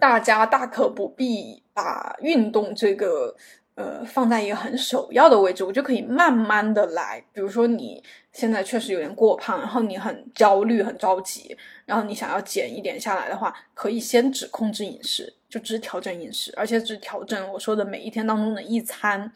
[0.00, 3.36] 大家大可不必把运动这个。
[3.76, 7.22] 呃，放在一个很首要的位置，我就可以慢慢的来。
[7.32, 19.30] 比如说，你现在确实有点过胖，然后你很焦虑、很着急，然后你想要减一点下来的话，可以先只控制饮食，就只调整饮食，而且只调整我说的每一天当中的一餐。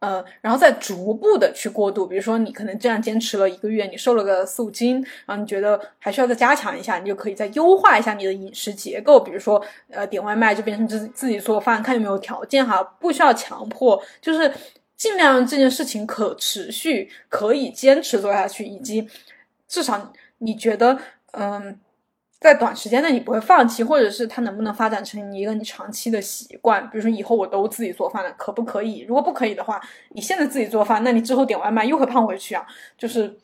[0.00, 14.52] 呃，然后再逐步的去过渡，比如说你可能这样坚持了一个月，你瘦了个四五斤，然后你觉得还需要再加强一下，你就可以再优化一下你的饮食结构，比如说呃点外卖就变成自自己做饭，看有没有条件哈，不需要强迫，就是
[14.96, 19.06] 尽量这件事情可持续，可以坚持做下去，以及
[19.68, 20.98] 至少你觉得
[21.32, 21.78] 嗯。
[22.40, 26.82] 在短时间内你不会放弃，或者是它能不能发展成一个你长期的习惯？
[26.88, 29.04] 比如说以后我都自己做饭了，可不可以？
[29.06, 29.78] 如果不可以的话，
[30.10, 32.66] 你现在自己做饭，那你之后点外卖又会胖回去啊！
[32.96, 33.38] 就是，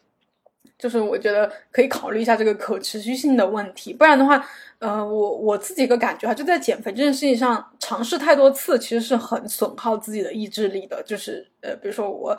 [0.79, 3.93] 就是我觉得可以考虑一下这个可持续性的问题。
[3.93, 4.43] 不然的话，
[4.79, 11.03] 呃，我我自己一个感觉哈，就在减肥这件事情上，尝试太多次其实是很损耗自己的意志力的。
[11.03, 12.35] 就是呃，比如说我。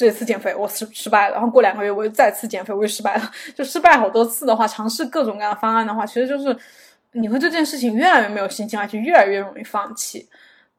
[0.00, 3.30] 这次减肥我失失败了，然后过两个月我又再次减肥，我又失败了。
[3.54, 6.56] 就失败好多次的话，尝试各种各样的方案的话，其实就是
[7.12, 10.26] 你会这件事情越来越没有信心，而且越来越容易放弃。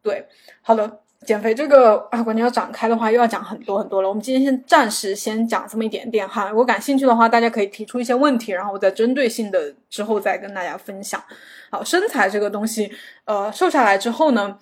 [0.02, 0.28] 对，
[0.64, 4.10] 好的，减肥这个啊，关键要展开的话，又要讲很多很多了。
[4.10, 6.50] 我们今天先暂时先讲这么一点点哈。
[6.50, 11.24] 如果感兴趣的话，大家可以提出一些问题，然后我再针对性的之后再跟大家分享。
[11.70, 12.92] 好，身材这个东西，
[13.26, 14.58] 呃，瘦下来之后呢，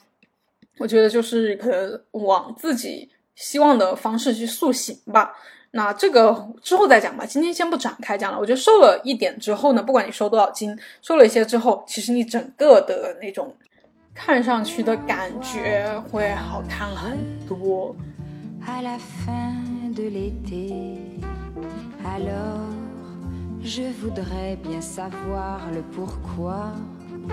[0.79, 3.09] 我觉得就是可能往自己。
[3.39, 5.33] 希望的方式去塑形吧，
[5.71, 7.25] 那这个之后再讲吧。
[7.25, 8.37] 今天先不展开讲了。
[8.37, 13.55] 我觉得瘦了一点之后呢，不管你瘦多少斤，瘦了一些之后，其实你整个的那种
[14.13, 17.95] 看上去的感觉会好看很多。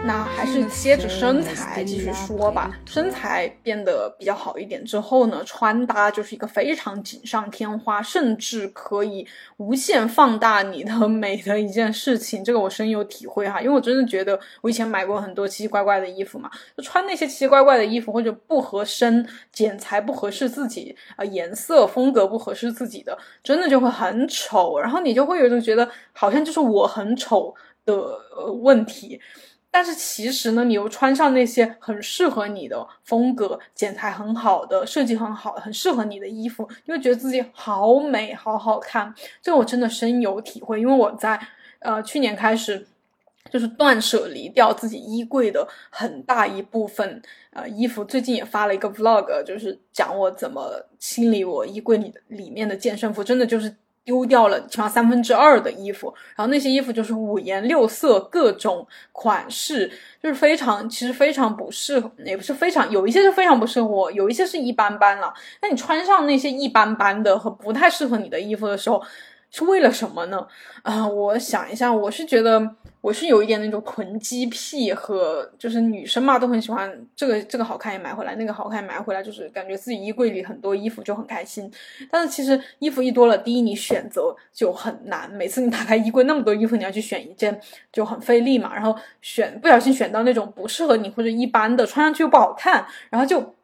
[0.04, 2.70] 那还是接着身材继续说吧。
[2.86, 12.44] 身材变得比较好一点之后呢，穿搭就是一个非常锦上添花，甚至可以无限放大你的美的一件事情。
[12.44, 24.78] 这个我深有体会哈，因为我真的觉得我以前买过很多奇奇怪怪的衣服嘛，就穿那些奇奇怪怪的衣服或者不合身、剪裁不合适自己啊，颜色风格不合适自己的，真的就会很丑。
[24.78, 27.52] 然后你就会有一种觉得好像就是我很丑
[27.84, 27.94] 的
[28.36, 29.20] 呃问题。
[29.78, 39.14] 但是其实呢，你又穿上那些很适合你的风格、剪裁很好的、设计很好、很适合你的衣服，你会觉得自己好美、好好看。
[39.42, 41.38] 这个我真的深有体会，因为我在
[41.80, 42.86] 呃去年开始
[43.50, 48.02] 就是断舍离掉自己衣柜的很大一部分呃衣服。
[48.02, 53.76] 最近也发了一个 vlog，就是讲我怎么清理我衣柜里里面的健身服，真的就是。
[54.06, 59.90] 丢掉了起码三分之二的衣服，然后那些衣服就是五颜六色、各种款式，
[60.22, 65.34] 就是非常其实非常不适合，也不是非常有一些是非常不适合我，有一些是一般般了。
[65.60, 69.02] 那你穿上那些一般般的和不太适合你的衣服的时候，
[69.50, 70.46] 是为了什么呢？
[70.82, 72.76] 啊，我想一下，我是觉得。
[73.02, 81.70] 我是有一点那种囤积癖，和就是女生嘛都很喜欢这个这个好看也买回来，那个好看也买回来，就是感觉自己衣柜里很多衣服就很开心。
[82.10, 87.60] 但是其实衣服一多了，第一你选择就很难，每次你打开衣柜那么多衣服，你要去选一件
[87.92, 88.74] 就很费力嘛。
[88.74, 93.54] 然后选不小心选到那种不适合你或者一般的，穿上去又不好看，然后就。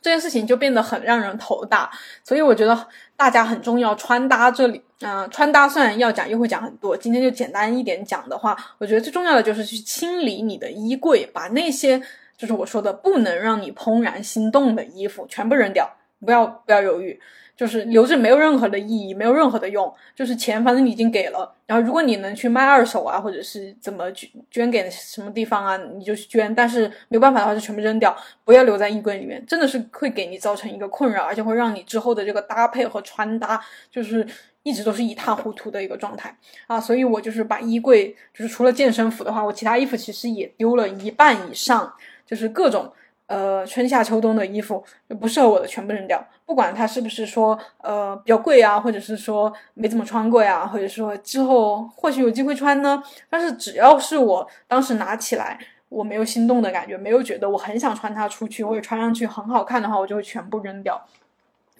[0.00, 1.90] 这件事情就变得很让人头大，
[2.22, 3.94] 所以我觉得大家很重要。
[3.96, 6.96] 穿搭这里，嗯，穿搭虽然要讲，又会讲很多。
[6.96, 12.00] 今天就简单一点讲的话，我觉得最重要的就是去清理你的衣柜，把那些
[12.36, 15.90] 就是我说的不能让你怦然心动的衣服全部扔掉，
[16.24, 17.20] 不要不要犹豫。
[17.58, 19.92] 就是留着没有任何的意义，没有任何的用。
[20.14, 21.52] 就是钱，反正你已经给了。
[21.66, 26.54] 然后，如果你能去卖二手啊，或者是怎么捐捐给什么地方啊，你就去捐。
[26.54, 29.44] 但是没有办法的话，就全部扔掉，不要留在衣柜里面。
[29.44, 34.24] 真的是会给你造成一个困扰，而且会让你之后的这个搭配和穿搭，就是
[34.62, 36.32] 一直都是一塌糊涂的一个状态
[36.68, 36.80] 啊。
[36.80, 41.92] 所以我就是把衣柜，就是除了健身服的话，我其他衣服其实也丢了一半以上，
[42.24, 42.92] 就是各种。
[43.28, 44.82] 呃，春夏秋冬的衣服
[45.20, 53.02] 不适合我的全部扔掉，不管它是不是说呃比较贵啊，或者是说没怎么穿过呀，或者说之后或许有机会穿呢。
[53.28, 55.58] 但是只要是我当时拿起来
[55.90, 60.98] 我没有心动的感觉，没有觉得我很想穿它出去或者穿上去很好看的话，我就会全部扔掉。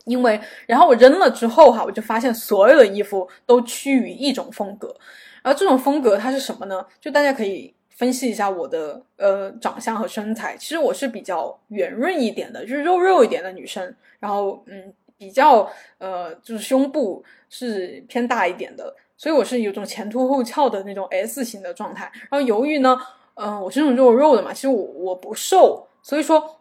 [0.04, 4.94] 因为然后我扔了之后哈，我就发现所有的衣服都趋于一种风格，
[5.42, 6.84] 而这种风格它是什么呢？
[7.00, 7.74] 就大家可以。
[7.98, 13.92] 分析一下我的呃长相和身材，其实我是比较圆润一点的，就是肉肉一点的女生。
[14.20, 22.08] 然后嗯，比较呃就是胸部是偏大一点的，所以我是有种前凸后翘的那种 S 型的状态。
[22.30, 22.96] 然后由于呢，
[23.34, 26.60] 嗯，我是那种肉肉的嘛，其实我我不瘦，所以说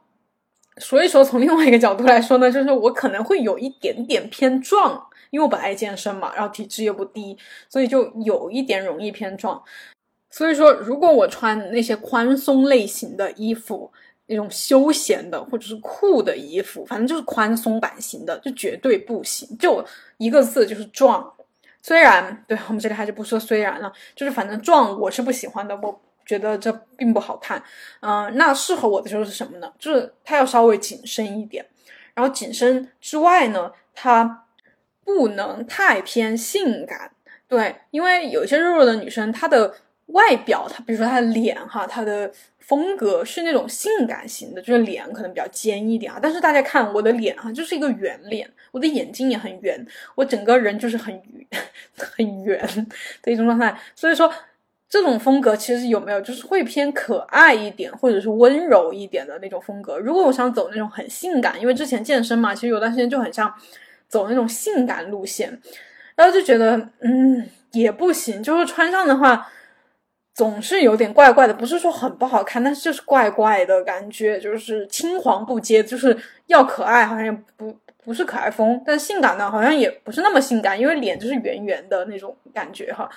[0.78, 7.38] 所以说从另外一个角度来说呢，就是我可能会有一点点偏壮，因为我本来健身嘛，然后体质也不低，
[7.70, 9.64] 所以就有一点容易偏壮。
[10.30, 13.92] 所以说，如果我穿那些宽松类型的衣服，
[14.28, 19.58] 那种休闲的或者是酷的衣服，反正就是宽松版型的，就绝对不行。
[19.58, 19.84] 就
[20.18, 21.34] 一个字，就是壮。
[21.82, 27.64] 虽然对我们这里还是不说虽然了，就是反正壮我是不喜欢的，我觉得这并不好看。
[28.02, 29.72] 嗯，那适合我的就是什么呢？
[29.80, 31.66] 就是它要稍微紧身一点，
[32.14, 34.44] 然后紧身之外呢，它
[35.06, 37.12] 不能太偏性感。
[37.48, 39.74] 对，因为有些肉肉的女生，她的。
[40.08, 46.18] 外表，他比如说他的脸哈，他的风格是那种性感型的，就是脸可能比较尖一点啊。
[46.22, 51.22] 但是大家看我的脸哈，就是一个圆脸，我的眼睛也很圆，我整个人就是很
[51.98, 52.60] 很圆
[53.22, 53.78] 的一种状态。
[53.96, 54.34] 所以说，
[54.90, 59.98] 这种风格其实有没有就是会偏可爱一点，或者是温柔一点的那种风格。
[59.98, 63.54] 如果我想走那种很性感，因为之前健身嘛，其实有段时间就很像
[64.08, 65.62] 走那种性感路线，
[66.16, 69.50] 然后就觉得嗯也不行，就是穿上的话。
[70.38, 83.10] 总是有点怪怪的，不是说很不好看，但是就是怪怪的感觉，就是青黄不接，就是要可爱，好像也不不是可爱风，但性感呢，好像也不是那么性感，因为脸就是圆圆的那种感觉哈。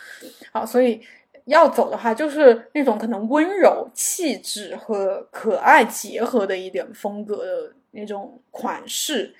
[0.50, 0.98] 好，所以
[1.44, 9.34] 要走的话，就是那种可能温柔气质和可爱结合的一点风格的那种款式。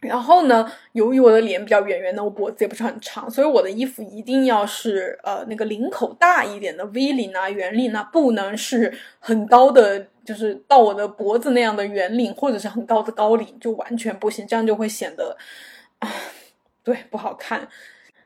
[0.00, 15.36] 然后呢，由于我的脸比较圆圆的，我脖子也不是很长，所以我的衣服一定要是呃那个领口大一点的 V 领啊、圆领啊，不能是很高的，就是到我的脖子那样的圆领，或者是很高的高领，就完全不行，这样就会显得，
[15.98, 16.08] 啊
[16.82, 17.68] 对，不好看。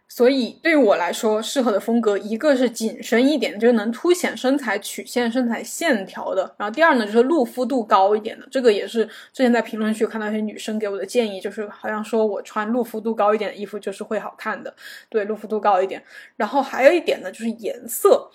[0.06, 6.54] 所以对于我来说，适合的风格一个是紧身一点，就是能凸显身材曲线、身材线条的。
[6.56, 8.46] 然后第二呢，就是露肤度高一点的。
[8.48, 14.72] 这个也是之前在评论区看到一些女生给我的建议，就是好像说我穿露肤度高一点的衣服就是会好看的。
[15.08, 16.00] 对，露肤度高一点。
[16.36, 18.30] 然后还有一点呢，就是颜色。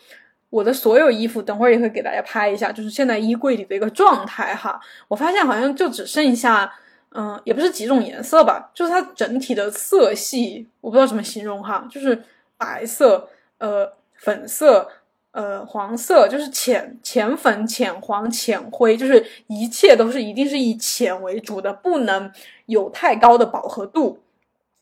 [0.50, 4.78] 我的所有衣服，等会儿也会给大家拍一下，就是现在衣柜里的一个状态哈。
[5.08, 6.74] 我发现好像就只剩下。
[7.12, 12.24] 嗯，也不是几种颜色吧，就是它整体的色系，我不知道怎么形容哈，就是
[12.56, 14.88] 白色、呃粉色、
[15.32, 22.32] 呃黄色，就是浅浅粉、浅黄、浅灰，就是一切都是一定是以浅为主的，不能
[22.68, 24.20] 有太高的饱和度。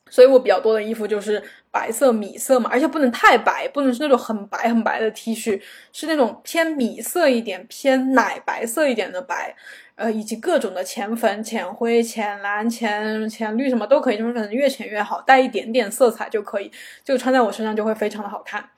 [0.09, 5.61] 所以我比较多的衣服就是白色、米色嘛，而且不能太白，不能是那种很白很白的 T 恤，
[5.91, 9.53] 是那种偏米色一点、偏奶白色一点的白。
[9.97, 16.71] 呃，以及各种的浅粉、浅灰、浅蓝、浅浅绿什么都可以，就是可能越浅越好，带一点点色彩就可以，
[17.03, 18.69] 就穿在我身上就会非常的好看。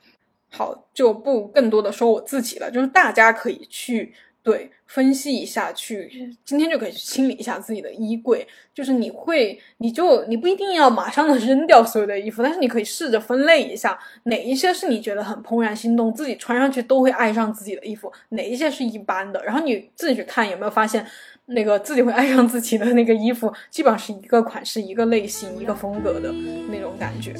[0.51, 4.13] 好，就不更多的说我自己了，就是大家可以去。
[4.41, 8.47] 对，分析一下，去今天就可以去清理一下自己的衣柜。
[8.73, 19.43] 就是你会，你就你不一定要马上的 扔掉所有的衣服，但是你可以试着分类一下，哪一些是你觉得很怦然心动，自己穿上去都会爱上自己的衣服，哪一些是一般的。
[19.43, 21.05] 然后你自己去看有没有发现，
[21.47, 26.31] 那个自己会爱上自己的那个衣服，基本上是一个款式、一个类型、一个风格的
[26.71, 27.35] 那种感觉。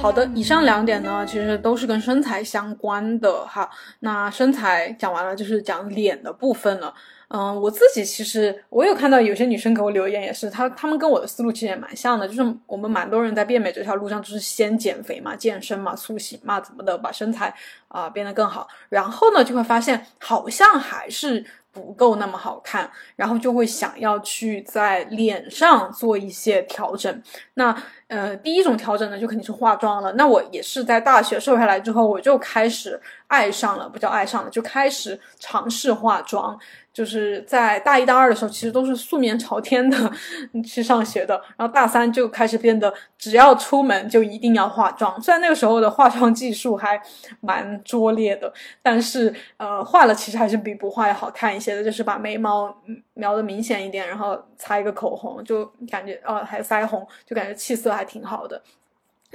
[0.00, 3.68] 好的，以上两点呢，其实都是跟身材相关的哈。
[3.98, 6.94] 那身材讲完了，就是讲脸的部分了。
[7.28, 17.52] 嗯，我自己其实我有看到有些女生给我留言，也是她她们跟我的思路其实也蛮像的，就是我们蛮多人在变美这条路上，就是先减肥嘛、健身嘛、塑形嘛，怎么的把身材
[17.88, 21.44] 啊变得更好，然后呢就会发现好像还是。
[21.72, 27.22] 不够那么好看，然后就会想要去在脸上做一些调整。
[27.54, 27.76] 那
[28.08, 30.12] 呃，第一种调整呢，就肯定是化妆了。
[30.14, 36.58] 那我也是在大学瘦下来之后，我就开始爱上了，不叫爱上了，就开始尝试化妆。
[36.92, 40.12] 就是在大一、大二的时候，其实都是素面朝天的
[40.66, 41.40] 去上学的。
[41.56, 45.20] 然后大三就开始变得，只要出门就一定要化妆。
[45.22, 47.00] 虽然那个时候的化妆技术还
[47.40, 51.84] 蛮拙劣的，但是呃，化了其实还是比不化要好看一些的。
[51.84, 52.76] 就是把眉毛
[53.14, 58.60] 描的明显一点，然后擦一个口红，就感觉哦，还有腮红，就感觉气色还挺好的，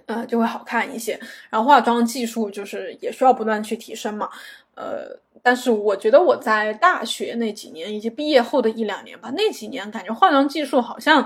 [0.05, 1.19] 呃，就会好看一些。
[1.49, 4.29] 然后化妆技术就是也需要不断去提升嘛。
[4.75, 11.25] 呃，但是我觉得我在大学那几年以及毕业后的一两年吧，那几年感觉化妆技术好像，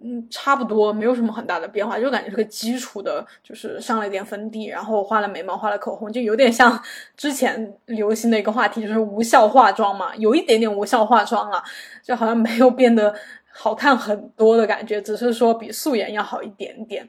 [0.00, 6.78] 嗯，差不多没有什么很大的变化，就感觉是个基础的，就是上了一点粉底，然后画了眉毛，画了口红，就有点像
[7.16, 11.62] 之前流行的一个话题，就是无效化妆嘛，有一点点无效化妆了，
[12.02, 13.14] 就好像没有变得
[13.50, 17.08] 好看很多的感觉，只是说比素颜要好一点点。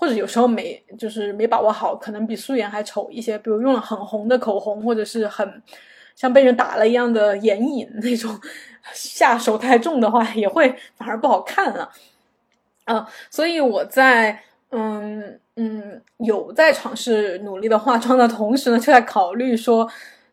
[0.00, 3.36] 或者有时候没就是没把握好，可能比素颜还丑一些。
[3.36, 5.60] 比如用了很红的口红，或者是很
[6.14, 8.38] 像被人打了一样的眼影 那种，
[8.92, 11.90] 下手太重的话，也会反而不好看了。
[12.84, 14.40] 啊，所以我在
[14.70, 19.90] 嗯嗯有在尝试努力的化妆的同时呢，就在考虑说，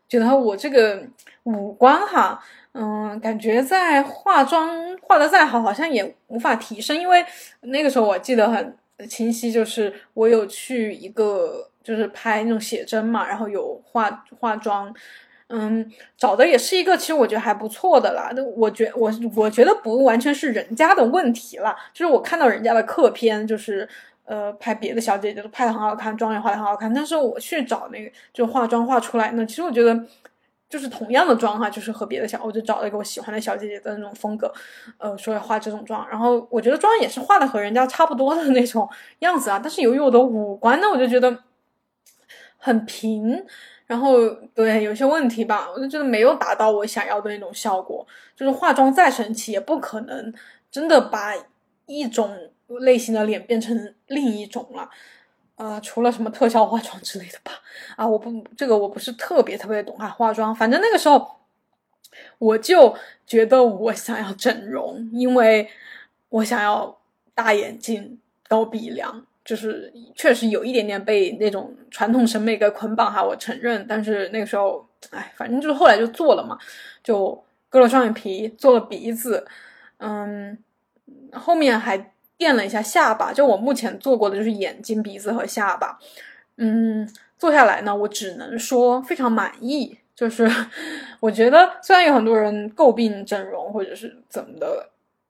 [0.08, 1.02] 觉得我这个
[1.42, 2.40] 五官哈，
[2.72, 7.26] 嗯，感觉在化妆化的再好，好像也无法提升，因为
[7.62, 8.76] 那个时候我记得很。
[9.08, 14.94] 清晰就是我有去一个就是拍那种写真嘛，然后有化化妆，
[15.48, 18.30] 嗯，找的也是一个其实我觉得还不错的啦。
[18.34, 23.88] 那我觉我我觉得不完全是人家的问题啦，就是我看到人家的客片，就是
[24.24, 30.06] 呃拍别的小姐姐都拍的很好看，妆也化的很好看，但是我去找那个就化妆化出来呢，其实我觉得。
[30.68, 34.52] 就是同样的妆哈，就是和别的小，我就找了一个我喜欢的小姐姐的那种风格，
[34.98, 38.88] 呃，说要化这种妆，然后我觉得妆也是画的和人家差不多的那种
[39.20, 41.44] 样子啊，但是由于我的五官呢，我就觉得
[42.58, 43.44] 很平，
[43.86, 48.04] 然后对有些问题吧，我就觉得没有达到我想要的那种效果，
[48.34, 50.34] 就是化妆再神奇，也不可能
[50.70, 51.32] 真的把
[51.86, 52.36] 一种
[52.80, 54.90] 类型的脸变成另一种了。
[55.56, 57.52] 呃，除了什么特效化妆之类的吧，
[57.96, 60.54] 啊，我不，这个我不是特别特别懂啊，化妆。
[60.54, 61.36] 反正那个时候，
[62.36, 62.94] 我就
[63.26, 65.66] 觉得我想要整容，因为
[66.28, 66.98] 我想要
[67.34, 73.86] 大眼睛、高鼻梁，就是确实有一点点被那种传统审美给捆绑哈，我承认。
[73.88, 76.58] 但是那个时候，哎，反正就是后来就做了嘛，
[77.02, 79.46] 就割了双眼皮，做了鼻子，
[79.96, 80.58] 嗯，
[81.32, 82.12] 后面还。
[82.38, 85.98] 垫了一下下巴，就我目前做过的就是眼睛、鼻子和下巴。
[86.58, 87.08] 嗯，
[87.38, 89.98] 做下来呢，我只能说非常满意。
[90.14, 90.50] 就是
[91.20, 94.88] 我觉得，虽然有很多人诟病整容或者是怎么的，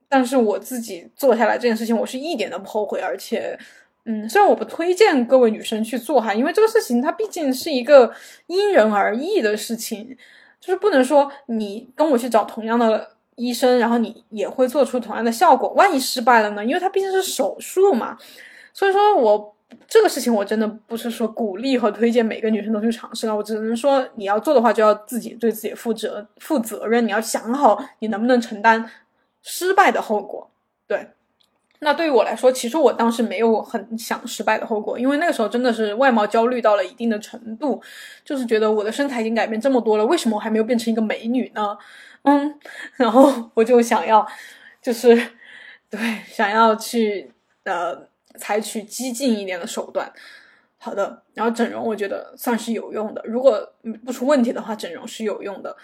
[0.09, 3.01] 但是我自己做下来这件事情，我是一点都不后悔。
[3.01, 3.59] 而且，
[4.05, 8.13] 嗯，虽然我不推荐各位女生去做哈，因为这个事情它毕竟是一个
[8.47, 10.17] 因人而异的事情，
[10.61, 13.16] 就是不能说你跟我去找同样的。
[13.37, 15.71] 医生，然后你也会做出同样的效果。
[15.71, 16.65] 万一失败了呢？
[16.65, 18.19] 因为它毕竟是手术嘛。
[18.75, 19.55] 所以说我
[19.89, 23.35] 这个事情，我真的不是说鼓励和推荐每个女生都去尝试了。
[23.37, 27.07] 我只能说，你要做的话，就要自己对自己负责、负责任。
[27.07, 28.91] 你要想好，你能不能承担
[29.43, 30.51] 失败的后果。
[30.87, 31.09] 对。
[31.81, 37.79] 那对于我来说，其实我当时没有很想失败的后果，因为那个时候真的是外貌焦虑到了一定的程度，
[38.25, 41.77] 就是觉得我的身材已经改变这么多了，为什么我还没有变成一个美女呢？
[42.27, 42.59] 嗯，
[42.97, 44.27] 然后 我就想要，
[44.83, 45.15] 就是
[45.89, 47.31] 对，想要去
[47.63, 47.97] 呃
[48.37, 50.13] 采取激进一点的手段，
[50.77, 53.73] 好的，然后整容我觉得算是有用的，如果
[54.05, 55.77] 不出问题的话，整容是有用的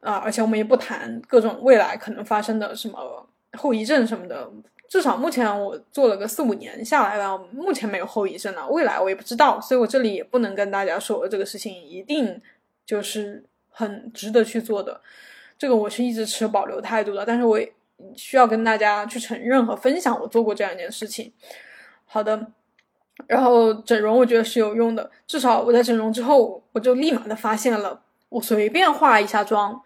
[0.00, 0.14] 啊。
[0.14, 4.48] 而且我们也不谈各种未来可能发生的什么后遗症什么的，
[4.88, 8.68] 至少目前我做了个四五年下来了，目前没有后遗症了。
[8.68, 12.40] 未来我也不知道，所以我这里也不能跟大家说这个事情一定
[12.86, 15.00] 就是很值得去做的。
[15.58, 17.60] 这个我是一直持保留态度的，但是我
[18.14, 21.32] 需要跟大家去承认和分享我做过这样一件事情。
[22.06, 22.52] 好的。
[23.26, 29.82] 然后整容我觉得是有用的，至少我在整容之后，我就立马的发现了，我随便化一下妆，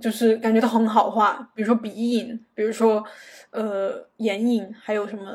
[0.00, 1.50] 就是感觉到很好画。
[1.54, 3.04] 比如说鼻影，比如说
[3.50, 5.30] 呃眼影，还有什么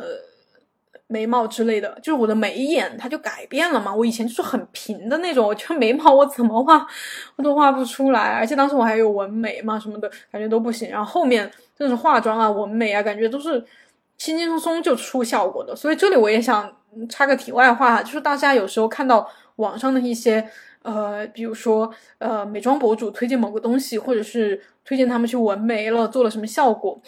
[1.09, 3.93] 眉毛之类的，就是我的眉眼它就改变了嘛。
[3.93, 6.87] 我以前就是很平的那种，我觉得眉毛我怎么画
[7.35, 10.89] 我都画不出来，而且当时我还有纹眉嘛什么的，感觉都不行。
[10.89, 13.59] 然后后面就是化妆啊、纹眉啊，感觉都是
[14.17, 15.75] 轻轻松松就出效果的。
[15.75, 16.73] 所以这里我也想。
[17.07, 20.43] 插个题外话，就是大家有时候看到网上的一些
[20.81, 21.87] 呃，比如说
[22.17, 26.99] 呃，美妆博主推荐某个东西，或者是推荐他们去纹眉了，做了什么效果，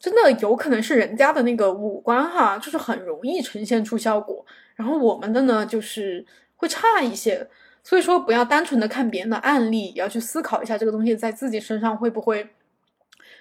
[0.00, 4.44] 真的有可能是人家的那个五官哈，就是很容易呈现出效果，
[4.74, 6.24] 然后我们的呢就是
[6.56, 7.46] 会差一些，
[7.84, 12.48] 所以说不要单纯的看别人的案例，也要去思考一下这个东西在自己身上会不会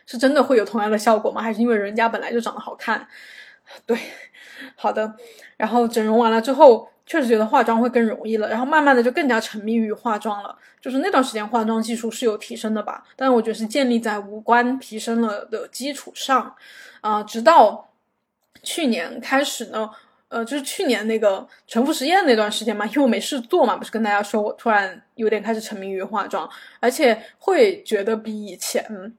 [0.06, 1.42] 是真的会有同样的效果吗？
[1.42, 3.08] 还是因为人家本来就长得好看？
[3.86, 3.98] 对。
[4.76, 5.16] 好的，
[5.56, 10.54] 然后整容完了之后，确实觉得化妆会更容易了，然后慢慢的就更加沉迷于化妆了。
[10.82, 16.54] 就是那段时间化妆技术是有提升的吧，但我觉得是建立在五官提升了的基础上，
[17.00, 17.90] 啊，直到
[18.62, 19.90] 去年开始呢，
[20.28, 26.50] 呃，就是去年那个沉浮实验那段时间嘛，因为我没事做嘛，不是跟大家说我突然有点开始沉迷于化妆，
[26.82, 29.14] 而且会觉得比以前，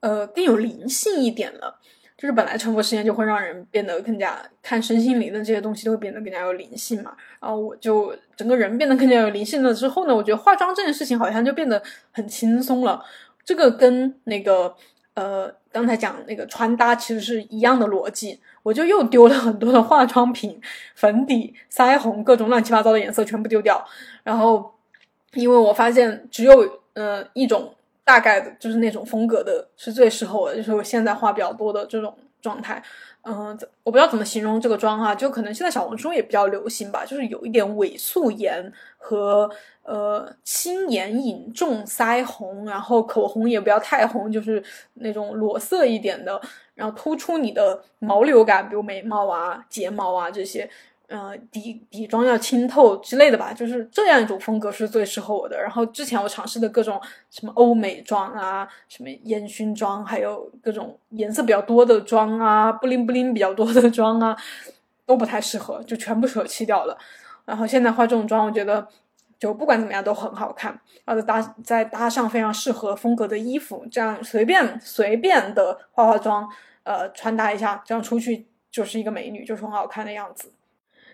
[0.00, 1.78] 呃，更有灵性一点了。
[2.22, 13.04] 就是本来沉浮实验就会让人变得更加看身心灵的这些东西都会变得更加有灵性嘛，然后我就整个人变得更加有灵性了之后呢，我觉得化妆这件事情好像就变得很轻松了。
[13.44, 14.72] 这个跟那个
[15.14, 20.60] 呃刚才讲那个穿搭其实是一样的逻辑，我就又丢了很多的化妆品、
[20.94, 23.84] 粉底、腮红，各种乱七八糟的颜色全部丢掉。
[24.22, 24.72] 然后
[25.32, 27.74] 因为我发现只有呃一种。
[28.04, 32.82] 大概的就是那种风格的，是最适合我的，就是我现在画比较多的这种状态。
[33.24, 39.48] 嗯，我不知道怎么形容这个妆哈，就可能现在小红书也比较流行吧，就是有一点伪素颜和
[39.84, 44.60] 呃轻眼影重腮红，然后口红也不要太红，就是
[44.94, 46.40] 那种裸色一点的，
[46.74, 50.68] 然后突出你的毛流感，比如眉毛啊、睫毛啊这些。
[51.12, 55.60] 呃，底底妆要清透之类的吧，就是这样一种风格是最适合我的。
[55.60, 56.98] 然后之前我尝试的各种
[57.30, 64.34] 什么欧美妆啊，什么烟熏妆，还有各种颜色比较多的妆啊，布灵布灵比较多的妆啊，
[65.04, 66.96] 都不太适合，就全部舍弃掉了。
[67.44, 68.88] 然后现在化这种妆，我觉得
[69.38, 70.72] 就不管怎么样都很好看，
[71.04, 76.48] 然后再搭再搭上非常适合风格的衣服，这样随便随便的化化妆，
[76.84, 80.50] 呃，穿搭一下，这样出去就是一个美女，就是很好看的样子。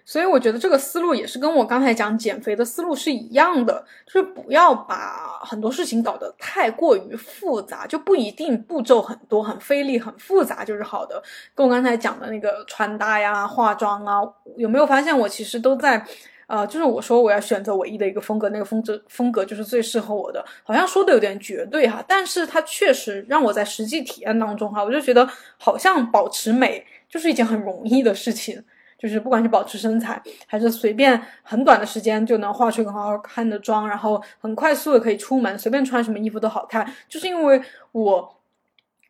[0.08, 11.22] 所以我觉得这个思路也是跟我刚才讲减肥的思路是一样的，就是不要把很多事情搞得太过于复杂，就不一定步骤很多、很费力、很复杂就是好的。
[11.54, 14.22] 跟我刚才讲的那个穿搭呀、化妆啊，
[14.56, 16.02] 有没有发现我其实都在，
[16.46, 25.28] 呃，就是我说我要选择唯一的一个风格，那个风格风格就是最适合我的，好像说的有点绝对哈，但是它确实让我在实际体验当中哈，我就觉得
[25.58, 28.64] 好像保持美就是一件很容易的事情。
[28.98, 36.92] 就是不管是保持身材，还是随便很短的时间就能画出一个很好看的妆，然后很快速的可以出门，随便穿什么衣服都好看。
[37.08, 38.36] 就是因为我，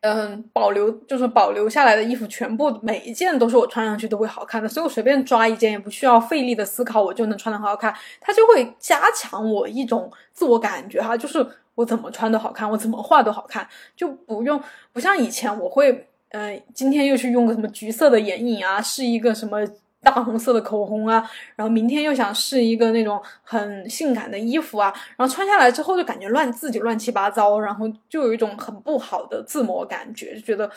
[0.01, 7.91] 嗯，保留就是保留下来的衣服，全部每一件都是我穿上去都会好看的，所以我随便抓一件也不需要费力的思考，我就能穿的很好看。
[8.21, 14.61] 它就会加强我一种自我感觉哈，就是我怎么穿都好看，我怎么画都好看，就不用
[14.93, 16.05] 不像以前我会。
[16.29, 19.59] 呃，今天又去用个什么橘色的眼影啊，试一个什么
[20.01, 30.69] 大红色的口红啊，然后明天又想试一个那种很性感的衣服啊，然后穿下来之后就感觉乱自己乱七八糟，然后就有一种很不好的自我感觉，就觉得，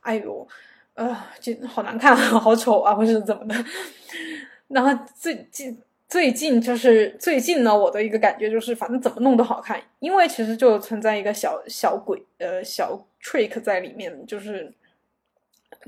[0.00, 0.46] 哎呦，
[0.94, 3.54] 呃，这好难看，好丑啊，或者怎么的。
[4.68, 5.76] 然后最近
[6.08, 14.72] 最近就是最近呢，我的一个感觉就是，反正怎么弄都好看，因为其实就存在一个小小鬼呃小 trick 在里面，就是。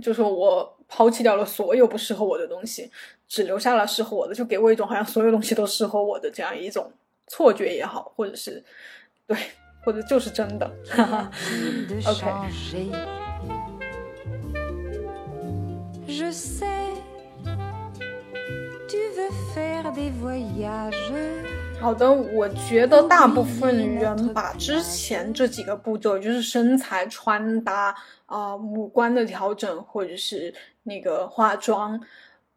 [0.00, 2.90] 就是我抛弃掉了所有不适合我的东西，
[3.28, 6.90] 只留下了适合我的，就给我一种好像所有东西都适合我的这样一种
[7.26, 8.64] 错觉也好，或者是
[9.26, 9.36] 对，
[9.84, 10.70] 或者就是真的。
[12.06, 12.26] OK。
[21.80, 27.94] 好的，我觉得大部分人把之前这几个步骤，就是身材、穿搭
[28.26, 32.00] 啊、五官的调整，或者是那个化妆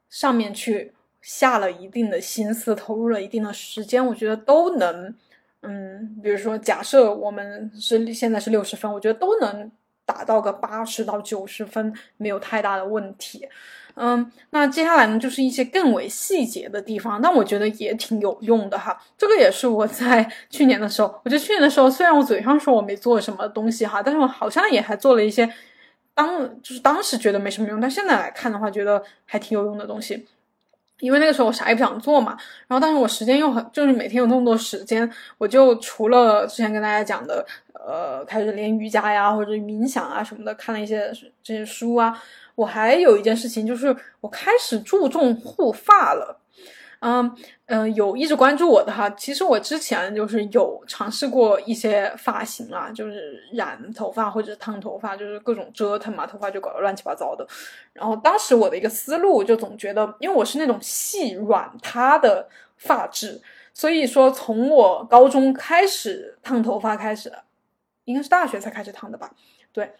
[0.09, 5.13] 上面去下了一定的心思，投入了一定的时间，我觉得都能，
[5.63, 9.69] 嗯，比如说假设我们是现在是六十分，我觉得都能
[10.05, 13.49] 达到个八十到九十分，没有太大的问题。
[13.95, 18.97] 嗯，那接下来呢，就是一些更为细节的地方，那我觉得也挺有用的哈。
[19.17, 25.49] 这个也是我在 去年的时候，我觉得去年的时候，虽然我嘴上说我没做什么东西哈，但是我好像也还做了一些，
[26.13, 30.25] 当就是当时觉得没什么用，但现在来看的话，觉得还挺有用的东西。
[30.99, 32.37] 因为那个时候我啥也不想做嘛，
[32.67, 41.11] 然后但是我时间又很，就是每天有那么多时间，我就除了之前跟大家讲的，呃，开始练瑜伽呀，或者冥想啊什么的，看了一些
[41.43, 42.21] 这些书啊。
[42.55, 46.39] 我还有一件事情，就是我开始注重护发了，
[46.99, 47.35] 嗯
[47.67, 57.45] 嗯，有一直关注我的哈，其实我之前就是有尝试过一些发型啊，就是染头发或者烫头发，就是各种折腾嘛，头发就搞得乱七八糟的。
[57.91, 62.47] 然后当时我的一个思路就总觉得，因为我是那种细软塌的
[62.77, 63.41] 发质，
[63.73, 67.33] 所以说从我高中开始烫头发开始，
[68.05, 69.31] 应该是大学才开始烫的吧，
[69.73, 69.91] 对。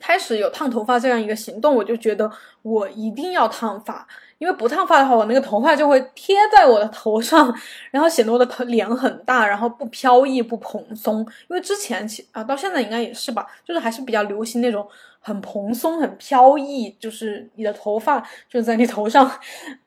[0.00, 2.30] 开始有烫头发这样一个行动，我就觉得
[2.62, 4.06] 我一定要烫发，
[4.38, 7.54] 因为不烫发的话，我那个头发就会贴在我的头上，
[7.90, 11.20] 然后显得我的头脸很大，然后不飘逸不蓬松。
[11.48, 14.86] 因为之前其啊到现在应该也是吧，就是还是比较流行那种
[15.20, 19.30] 很蓬松、很飘逸，就是你的头发就在你头上，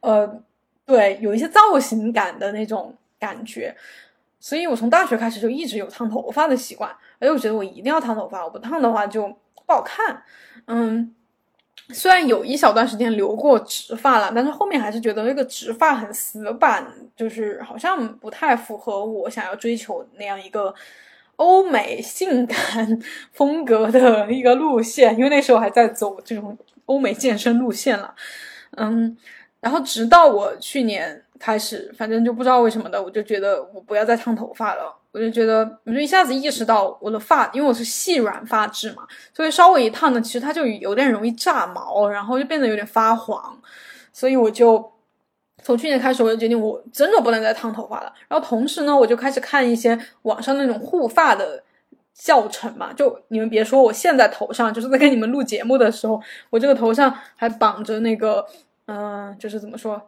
[0.01, 0.41] 呃，
[0.85, 3.75] 对，有一些造型感的那种感觉。
[4.39, 6.89] 所以我从大学开始就一直有烫头发的习惯，
[7.19, 9.29] 而且我觉得我一定要烫头发，我不烫的话就。
[9.69, 10.23] 不好看，
[10.65, 11.13] 嗯，
[11.89, 20.73] 虽然有一小段时间留过直发了，但是后面还是觉得那个直发很死板，就是好像不太符合我想要追求那样一个
[21.35, 22.99] 欧美性感
[23.31, 28.15] 风格的一个路线，因为那时候还在走这种欧美健身路线了，
[28.71, 29.15] 嗯，
[29.59, 34.95] 然后直到我去年开始，反正就不知道为什么的，我就觉得我不要再烫头发了。
[35.11, 43.59] 我就觉得，我就一下子意识到我的发，因为我是细软发质嘛，所以稍微一烫呢，其实它就有点容易炸毛，然后就变得有点发黄。
[44.13, 44.91] 所以我就
[45.63, 48.13] 从去年开始，我就决定我真的不能再烫头发了。
[48.27, 51.63] 然后同时呢，我就开始看一些网上那种护发的
[52.13, 52.93] 教程嘛。
[52.93, 58.45] 就你们别说，我现在头上就是在跟你们录节目的时候，我这个头上还绑着那个，
[58.85, 59.99] 嗯，就是怎么说，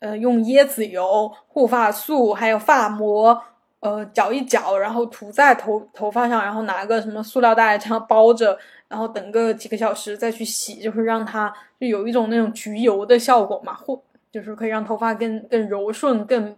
[0.00, 3.40] 呃，用椰子油、护发素还有发膜。
[3.84, 8.58] 呃，搅一搅，然后涂在头头发上，然后拿个什么塑料袋这样包着，
[8.88, 16.56] 然后等个几个小时再去洗，就是让它就有一种那种焗油的效果嘛，或就是可以让头发更更柔顺、更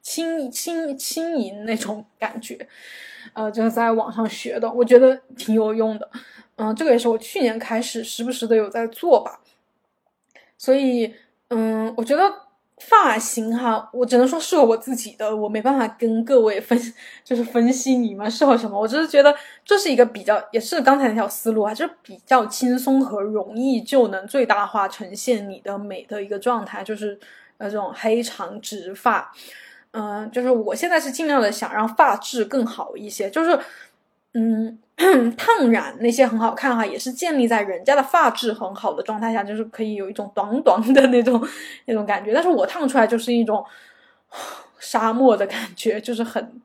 [0.00, 2.68] 轻轻轻盈那种感觉。
[3.32, 6.08] 呃，就是在网上学的，我觉得挺有用的。
[6.54, 9.40] 嗯，这个也是我去年开始时不时的有在做吧。
[10.56, 11.12] 所以，
[11.48, 12.49] 嗯，我觉得。
[12.80, 16.78] 发型哈，我只能说适合我自己的，我没办法跟各位分，
[17.22, 18.78] 就是分析你们适合什么。
[18.78, 27.18] 我只是觉得这是一个比较，也是刚才那条思路啊，就是比较轻松和容易就能最大化呈现你的美的一个状态，就是
[27.58, 29.30] 呃这种黑长直发，
[29.92, 33.58] 嗯，就是我现在是尽量的想让发质更好一些，就是
[34.34, 34.78] 嗯。
[35.36, 41.42] 烫染那些很好看哈，也是建立在人家的发质很好的状态下，就是可以有一种短短的那种
[41.86, 42.34] 那种感觉。
[42.34, 43.64] 但是我烫出来就是一种
[44.78, 46.60] 沙漠的感觉，就是很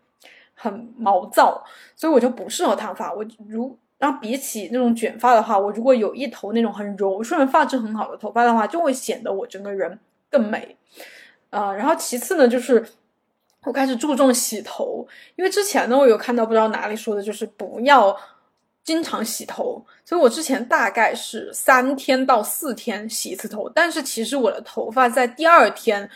[0.53, 1.63] 很毛躁，
[1.95, 3.13] 所以我就不适合烫发。
[3.13, 9.97] 我如然后比起那种卷发的话，我如果有一头那种很柔顺、发质很好的头发的话，就会显得我整个人
[10.29, 10.75] 更美。
[11.51, 12.85] 呃，然后其次呢，就是。
[13.65, 15.05] 我开始注重洗头，
[15.35, 18.15] 因为之前呢，我有看到不知道哪里说的，就是不要
[18.83, 26.09] 经常洗头，所以我之前大概是三天到四天洗一次头，但是其实我的头发在第二天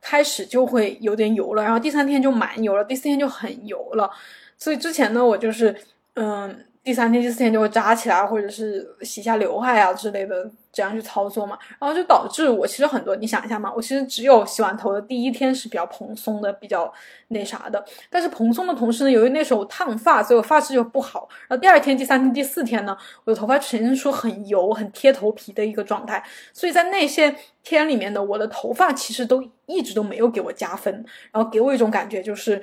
[0.00, 4.10] 开始就会有点油了，然后第三天就蛮油了，第四天就很油了，
[4.56, 5.76] 所以之前呢，我就是
[6.14, 6.64] 嗯。
[6.84, 16.92] 第三天、第四天就会扎起来，或者是洗一下刘海啊之类的，这样去操作嘛，然后就导致我其实很多，你想一下嘛，我其实只有洗完头的第一天是比较蓬松的，比较
[17.28, 17.82] 那啥的。
[18.10, 21.26] 但是蓬松的同时呢，由于那时候烫发，所以我发质就不好。
[21.48, 26.22] 然后第二天、第三天、第四天呢，我的头发呈现出很油、很贴头皮的一个状态。
[26.52, 30.92] 所以在那些天里面呢，我的头发其实都一直都没有给我加分，
[31.32, 32.60] 然后给我一种感觉就是。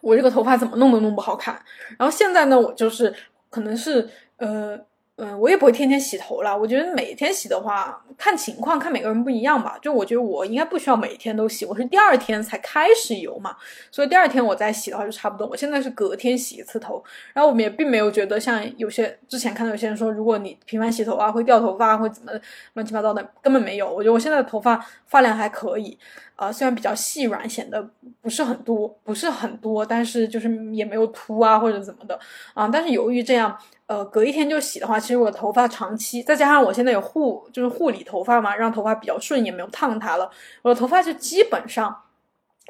[0.00, 1.54] 我这个头发怎么弄都弄不好看，
[1.98, 3.14] 然后现在呢，我就是
[3.50, 4.78] 可能是呃
[5.20, 6.56] 嗯，我也不会天天洗头了。
[6.56, 9.76] 我觉得每天洗的话，看情况，看每个人不一样吧。
[9.82, 13.56] 就我觉得我应该不需要每天都洗，我是第二天才开始油嘛，
[13.90, 15.44] 所以第二天我再洗的话就差不多。
[15.48, 22.30] 我现在是隔天洗一次头，然后我们也并没有觉得像有些之前看到有些人说，如果你频繁洗头啊会掉头发，会怎么
[22.74, 23.92] 乱七八糟的，根本没有。
[23.92, 25.98] 我觉得我现在的头发发量还可以，
[26.38, 27.86] 呃，虽然比较细软，显得
[28.22, 32.18] 不是很多，不是很多，但是就是也没有秃啊或者怎么的
[32.54, 32.66] 啊。
[32.72, 33.58] 但是由于这样。
[33.88, 40.30] 呃，隔一天就洗的话，其实我的头发长期，再加上我现在有护，就是护理头发嘛，让头发比较顺，也没有烫它了。
[40.60, 42.02] 我的头发就基本上。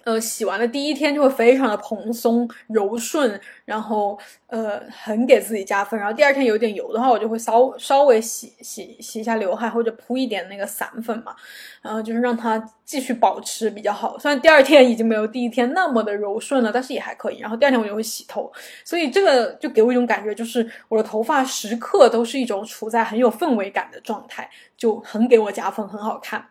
[0.05, 5.99] 呃，洗完的第一天就会非常的蓬松柔顺，然后呃很给自己加分。
[5.99, 11.35] 然后第二天有点油的话，我就会稍稍微洗洗洗一下刘海，或者铺一点那个散粉嘛，
[11.83, 14.19] 然后就是让它继续保持比较好。
[14.19, 17.39] 虽然第二天已经没有第一天那么的柔顺了，但是也还可以。
[17.41, 18.51] 然后第二天我就会洗头，
[18.85, 26.47] 所以这个就给我一种感觉，就是我的头发时刻都是一种处在很有氛围感的状态，就很给我加分，很好看。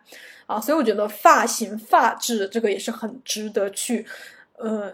[0.48, 4.06] 啊，所以我觉得发型、发质这个也是很值得去，
[4.56, 4.90] 呃，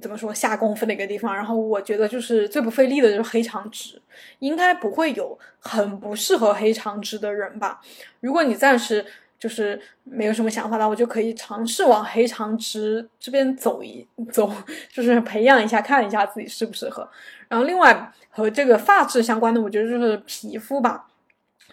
[0.00, 1.34] 怎么说下功夫的一个地方。
[1.34, 4.00] 然后我觉得就是最不费力的就是黑长直，
[4.38, 7.80] 应该不会有很不适合黑长直的人吧？
[8.20, 9.04] 如果你暂时
[9.36, 14.48] 就是没有什么想法的话，我就可以尝试往黑长直这边走一走，
[14.94, 17.10] 就是培养一下，看一下自己适不适合。
[17.48, 21.08] 然后另外和这个发质相关的，我觉得就是皮肤吧，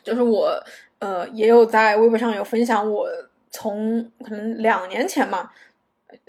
[0.04, 0.52] 就是我。
[1.02, 3.08] 呃，也有在微博上有分享，我
[3.50, 5.50] 从可能两年前嘛，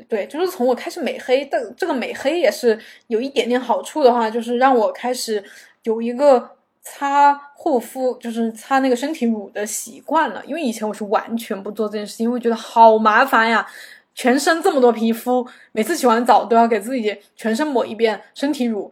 [0.09, 5.45] 对，就是从我开始美黑的这个美黑也是有一点点好处的话，就是让我开始
[5.83, 10.43] 有一个擦护肤，就是擦那个身体乳的习惯了。
[10.47, 13.67] 因为以前我是完全不做这件事情，因为觉得好麻烦呀，
[14.15, 18.91] 全身这么多皮肤，每次洗完澡都要给自己全身抹一遍身体乳，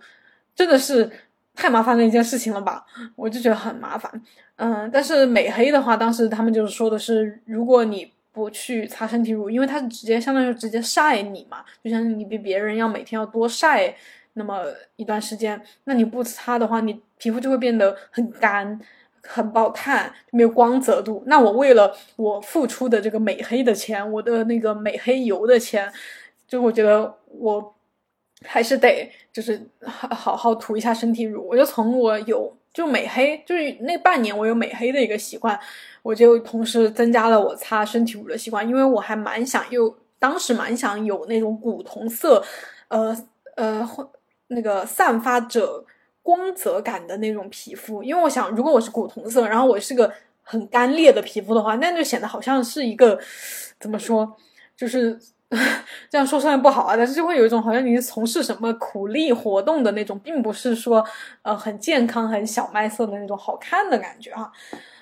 [0.55, 1.11] 真的是
[1.61, 2.87] 太麻烦的一件事情了吧？
[3.15, 4.11] 我就觉得很麻烦。
[4.57, 13.95] 嗯，但是美黑的话，当时他们就是说的是，如果你不去擦身体乳，因为它直接相当于直接晒你嘛，就像你比别人要每天要多晒
[14.33, 14.65] 那么
[14.97, 18.81] 一段时间，那你不擦的话，你皮肤就会变得很干，
[19.23, 21.23] 很不好看，没有光泽度。
[21.27, 25.93] 那我为了我付出的这个美黑的钱，我的那个美黑油的钱，
[26.49, 27.75] 就我觉得我
[28.47, 31.47] 还是得就是好好涂一下身体乳。
[31.49, 32.57] 我就从我有。
[32.73, 35.59] 就美黑，就是那半年我有美黑的一个习惯，
[36.03, 42.41] 我就同时增加了我擦身体乳的习惯，因为我还蛮想有，当时蛮想有那种古铜色，
[42.87, 43.27] 呃
[43.57, 43.85] 呃，
[44.47, 45.85] 那个散发着
[46.23, 50.13] 光泽感的那种皮肤，因为我想，如果我是古铜色，然后我是个
[50.45, 53.19] 很干裂的皮肤的话，那就显得好像是一个
[53.81, 54.37] 怎么说，
[54.77, 55.19] 就是。
[56.09, 61.05] 这样说虽然不好啊，但是就会有一种好像你是从事什么苦力活动的那种，并不是说
[61.43, 64.53] 呃很健康、很小麦色的那种好看的感觉哈。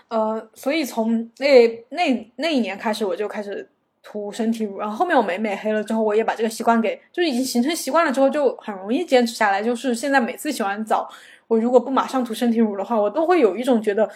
[0.09, 3.69] 呃，所以从那那那一年开始，我就开始
[4.03, 9.63] 涂身体乳，然后后面我美美黑了之后，我也把这个习惯给，就是已经形成习惯了之后，就很容易坚持下来。
[9.63, 11.07] 就是现在每次洗完澡，
[11.47, 14.09] 我如果不马上涂身体乳的话，我都会有一种觉得。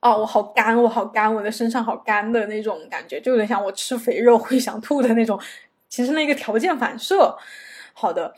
[0.00, 5.38] 哦，我好干，我好干，我的身上好干的那种感觉，就有点像我吃肥肉会想吐的那种，
[5.88, 7.36] 其实那个条件反射。
[7.92, 8.32] 好的，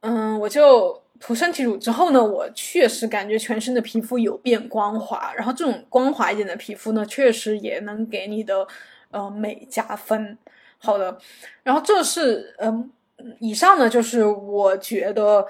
[0.00, 8.66] 嗯，我就涂身体乳之后呢，我确实感觉全身的皮肤有变光滑，然后这种光滑一点的皮肤呢，确实也能给你的
[9.12, 10.36] 呃美加分。
[10.78, 11.18] 好的，
[11.62, 12.90] 然后这是嗯，
[13.38, 15.46] 以上呢就是我觉得。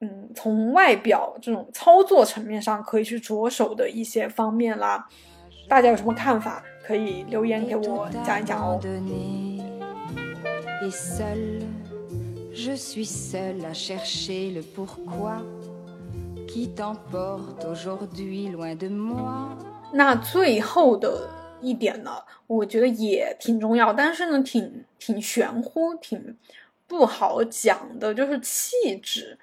[0.00, 5.08] 嗯，从外表这种操作层面上可以去着手的一些方面啦，
[5.68, 6.62] 大家有什么看法？
[6.84, 8.78] 可以留言给我讲一讲哦。
[19.92, 21.28] 那最后的
[21.60, 22.12] 一点呢，
[22.46, 26.36] 我觉得也挺重要，但是呢，挺挺玄乎，挺
[26.86, 29.38] 不好讲的，就是气质。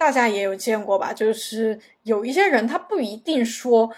[0.00, 1.12] 大家也有见过吧？
[1.12, 3.90] 就是有一些人，他不一定说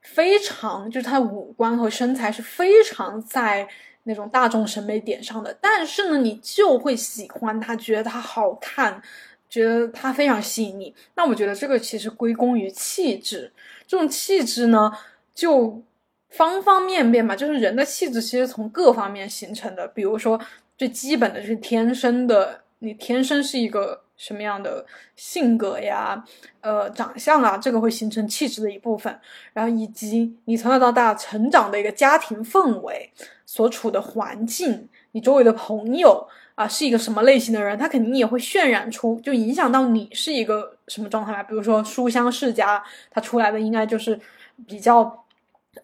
[0.00, 3.68] 非常，就是他五官和身材是非常在
[4.04, 9.02] 那种大众审美点上的，但是呢，你就会喜欢他，觉得他好看，
[9.50, 10.94] 觉得他非常吸引你。
[11.16, 13.52] 那我觉得这个其实归功于气质，
[13.84, 14.92] 这种气质呢，
[15.34, 15.82] 就
[16.28, 19.88] 方方面面吧，就是人的气质其实从各方面形成的。
[19.88, 20.40] 比如说
[20.76, 22.60] 最基本的是天生的。
[22.80, 24.84] 你天生是一个什么样的
[25.16, 26.22] 性格呀，
[26.60, 29.18] 呃，长相啊，这个会形成气质的一部分。
[29.54, 33.10] 然后以及你从小到大成长的一个家庭氛围，
[33.46, 41.42] 所处的环境，你周围的朋友啊，是一个什么类型的人，他肯定也会渲染出，就影响到你是一个什么状态吧。
[41.44, 44.20] 比如说书香世家，他出来的应该就是
[44.66, 45.24] 比较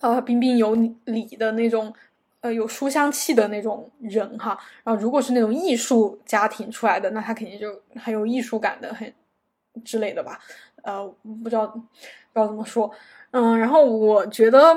[0.00, 0.74] 呃彬彬有
[1.04, 1.94] 礼的那种。
[2.44, 4.50] 呃，有书香气的那种人哈，
[4.84, 9.10] 然后如果是那种艺术家庭出来的，那他肯定就很有艺术感的，很
[9.82, 10.38] 之类的吧。
[10.82, 11.02] 呃，
[11.42, 12.90] 不知道不知道怎么说，
[13.30, 14.76] 嗯，然后我觉得，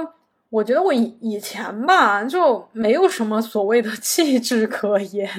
[0.49, 5.29] 我觉得我以以前吧，就没有什么所谓的 气质可言，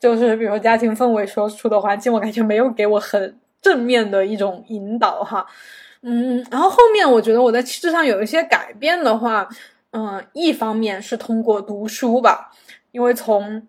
[0.00, 5.46] 就是比如家庭氛围所处的环境，我感觉没有给我很正面的一种引导哈。
[6.00, 9.46] 嗯，然后后面我觉得我在气质上有一些改变的话。
[9.92, 12.52] 嗯，一方面是通过读书吧，
[12.92, 13.66] 因为从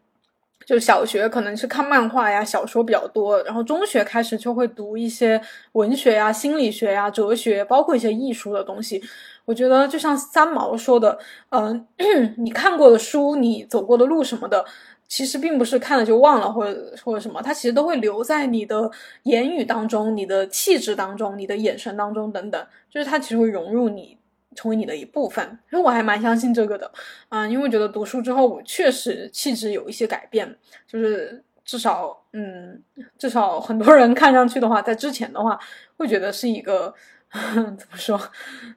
[0.66, 5.42] 就小学可能是看漫画呀、小说比较多，然后中学开始就会读一些
[5.72, 9.02] 文学呀、心理学呀、哲学，包括一些艺术的东西。
[9.46, 11.18] 我觉得就像三毛说的，
[11.50, 11.88] 嗯，
[12.38, 14.64] 你看过的书、你走过的路什么的，
[15.08, 18.92] 其实并不是看了就忘了，或者或者什么，它其实都会留在你的
[19.24, 24.19] 言语当中、你的气质当中、你的眼神当中等等，就是它其实会融入你。
[24.56, 26.92] 成为你的一部分，所以我还蛮相信这个的，
[27.30, 32.82] 啊，因为我觉得读书之后，我确实气质有一些改变，就是至少，嗯，
[33.18, 35.60] 至少很多人看上去的话，在之前的话，
[35.98, 36.94] 会觉得是一个
[37.32, 38.20] 怎么说，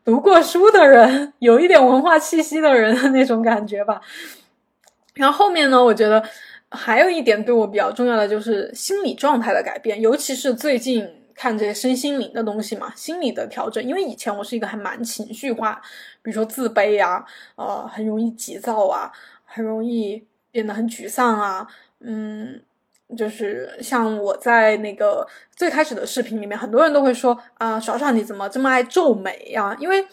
[0.04, 4.00] 读过书的人，有一点文化气息的人的那种感觉吧。
[5.14, 6.22] 然后后面呢，我觉得
[6.70, 11.21] 还有一点对我比较重要的就是心理状态的改变，尤其是最近。
[11.34, 13.82] 看这些身心灵的东西嘛，心理的调整。
[13.82, 15.80] 因为以前我是一个还蛮情绪化，
[16.22, 17.24] 比如说自卑啊，
[17.56, 19.10] 呃，很容易急躁啊，
[19.44, 21.66] 很容易变得很沮丧啊。
[22.00, 22.62] 嗯，
[23.16, 29.76] 就是像我在那个最开始的视频里面，很多人都会说啊，爽爽你怎么这么爱皱眉呀？
[29.78, 30.04] 因为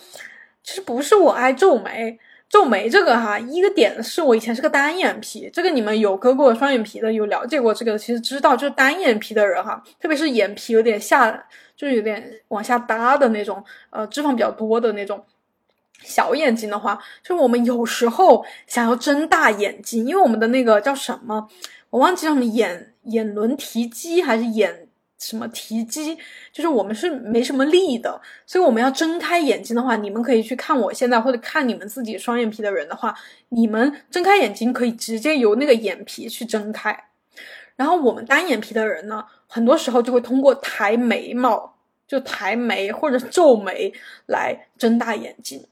[0.64, 2.20] 其实不是我爱皱眉。
[2.50, 11.32] 皱眉这个哈，一个点是我以前是个单眼皮，这个你们有割过双眼皮的，有了解过这个，其实知道，就是单眼皮的人哈，特别是眼皮有点下，
[11.78, 15.24] 就是有点往下耷的那种，呃，脂肪比较多的那种
[16.02, 21.48] 小眼睛的话，就我们有时候想要睁大眼睛，因为我们的那个叫什么，
[21.92, 24.89] 我忘记叫什么眼眼轮提肌还是眼。
[25.20, 26.18] 什么提肌，
[26.52, 33.14] 就是我们是没什么力的，所以我们要睁开眼睛的话，你们可以去看我现在，或者看你们自己双眼皮的人的话，
[33.50, 36.98] 你们睁开眼睛可以直接由那个眼皮去睁开。
[37.76, 41.76] 然后我们单眼皮的人呢，很多时候就会通过抬眉毛，
[42.08, 43.94] 就抬眉或者皱眉
[44.26, 45.66] 来睁大眼睛。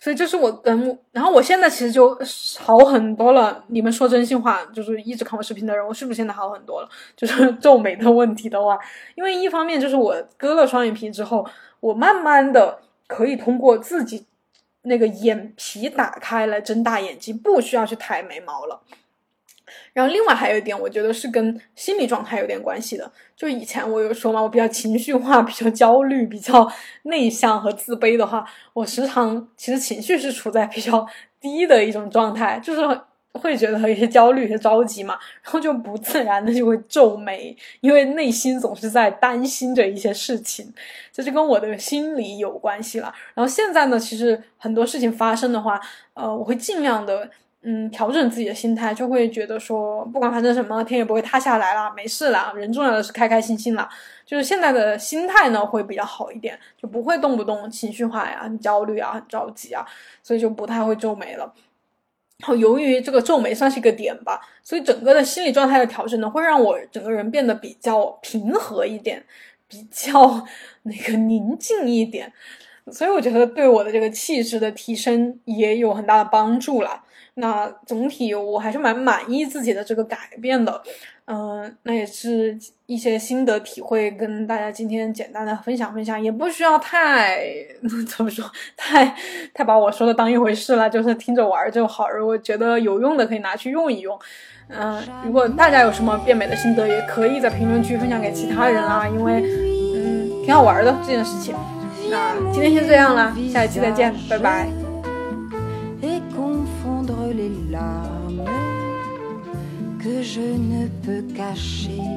[0.00, 2.16] 所以这是我跟，然后我现在其实就
[2.58, 3.64] 好很多了。
[3.66, 6.88] 你们说真心话，就是一直看我视频的人，我是不是现在好很多了？
[7.16, 8.78] 就是皱眉的问题的话，
[9.16, 11.44] 因为一方面就是我割了双眼皮之后，
[11.80, 14.24] 我慢慢的可以通过自己
[14.82, 18.80] 那个眼皮打开来睁大眼睛，不需要去抬眉毛了。
[19.98, 23.10] 然后另外还有一点，我觉得是跟心理状态有点关系的。
[23.34, 26.70] 就以前我有说嘛，我比较情绪化，比较焦虑，比较
[27.02, 28.44] 内向和自卑的话，
[28.74, 31.04] 我时常其实情绪是处在比较
[31.40, 33.00] 低的一种状态，就是
[33.32, 40.72] 会觉得有些焦虑、和着急嘛，然后就不自然的就会皱眉，因为内心总是在担心着一些事情，
[41.12, 43.12] 这就跟我的心理有关系了。
[43.34, 45.80] 然后现在呢，其实很多事情发生的话，
[46.14, 47.28] 呃，我会尽量的。
[47.62, 52.52] 嗯，调整自己的心态，就会觉得说，不管发生什么，天也不会塌下来啦，没事啦。
[52.54, 53.88] 人重要的是开开心心啦。
[54.24, 59.84] 就是现在的心态呢，会比较好一点，就不会动不动情绪化呀、很焦虑啊、很着急啊，
[60.22, 61.52] 所以就不太会皱眉了。
[62.38, 69.24] 然后由于这个皱眉算是一个点吧，所以整个的心理状态的调整呢，会让我整个人变得比较平和一点，
[69.66, 70.46] 比较
[70.84, 72.32] 那个宁静一点。
[72.92, 77.02] 所以我觉得对我的这个气质的提升也有很大的帮助了。
[77.40, 80.82] 那总体我还是蛮满意自己的这个改变的，
[81.26, 87.46] 嗯，那也是一些心得体会，跟大家今天简单的分享分享，也不需要太
[88.08, 88.44] 怎么说，
[88.76, 89.14] 太
[89.54, 92.10] 太把我说的当一回事了，就是听着玩就好。
[92.10, 94.18] 如果觉得有用的，可以拿去用一用。
[94.68, 99.42] 嗯，如果大家有什么变美的心得，也可以在评论区分享给其他人啦，因为
[99.94, 101.54] 嗯挺好玩的这件事情。
[102.10, 104.87] 那今天先这样啦，下一期再见，拜拜。
[107.38, 108.44] Les larmes
[110.02, 112.08] que je ne peux cacher.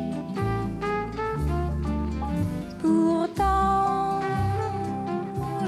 [2.82, 4.20] Pourtant,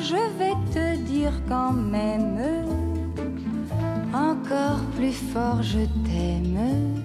[0.10, 2.40] je vais te dire quand même,
[4.32, 7.04] encore plus fort je t'aime.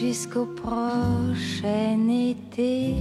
[0.00, 2.94] jusqu'au prochain été.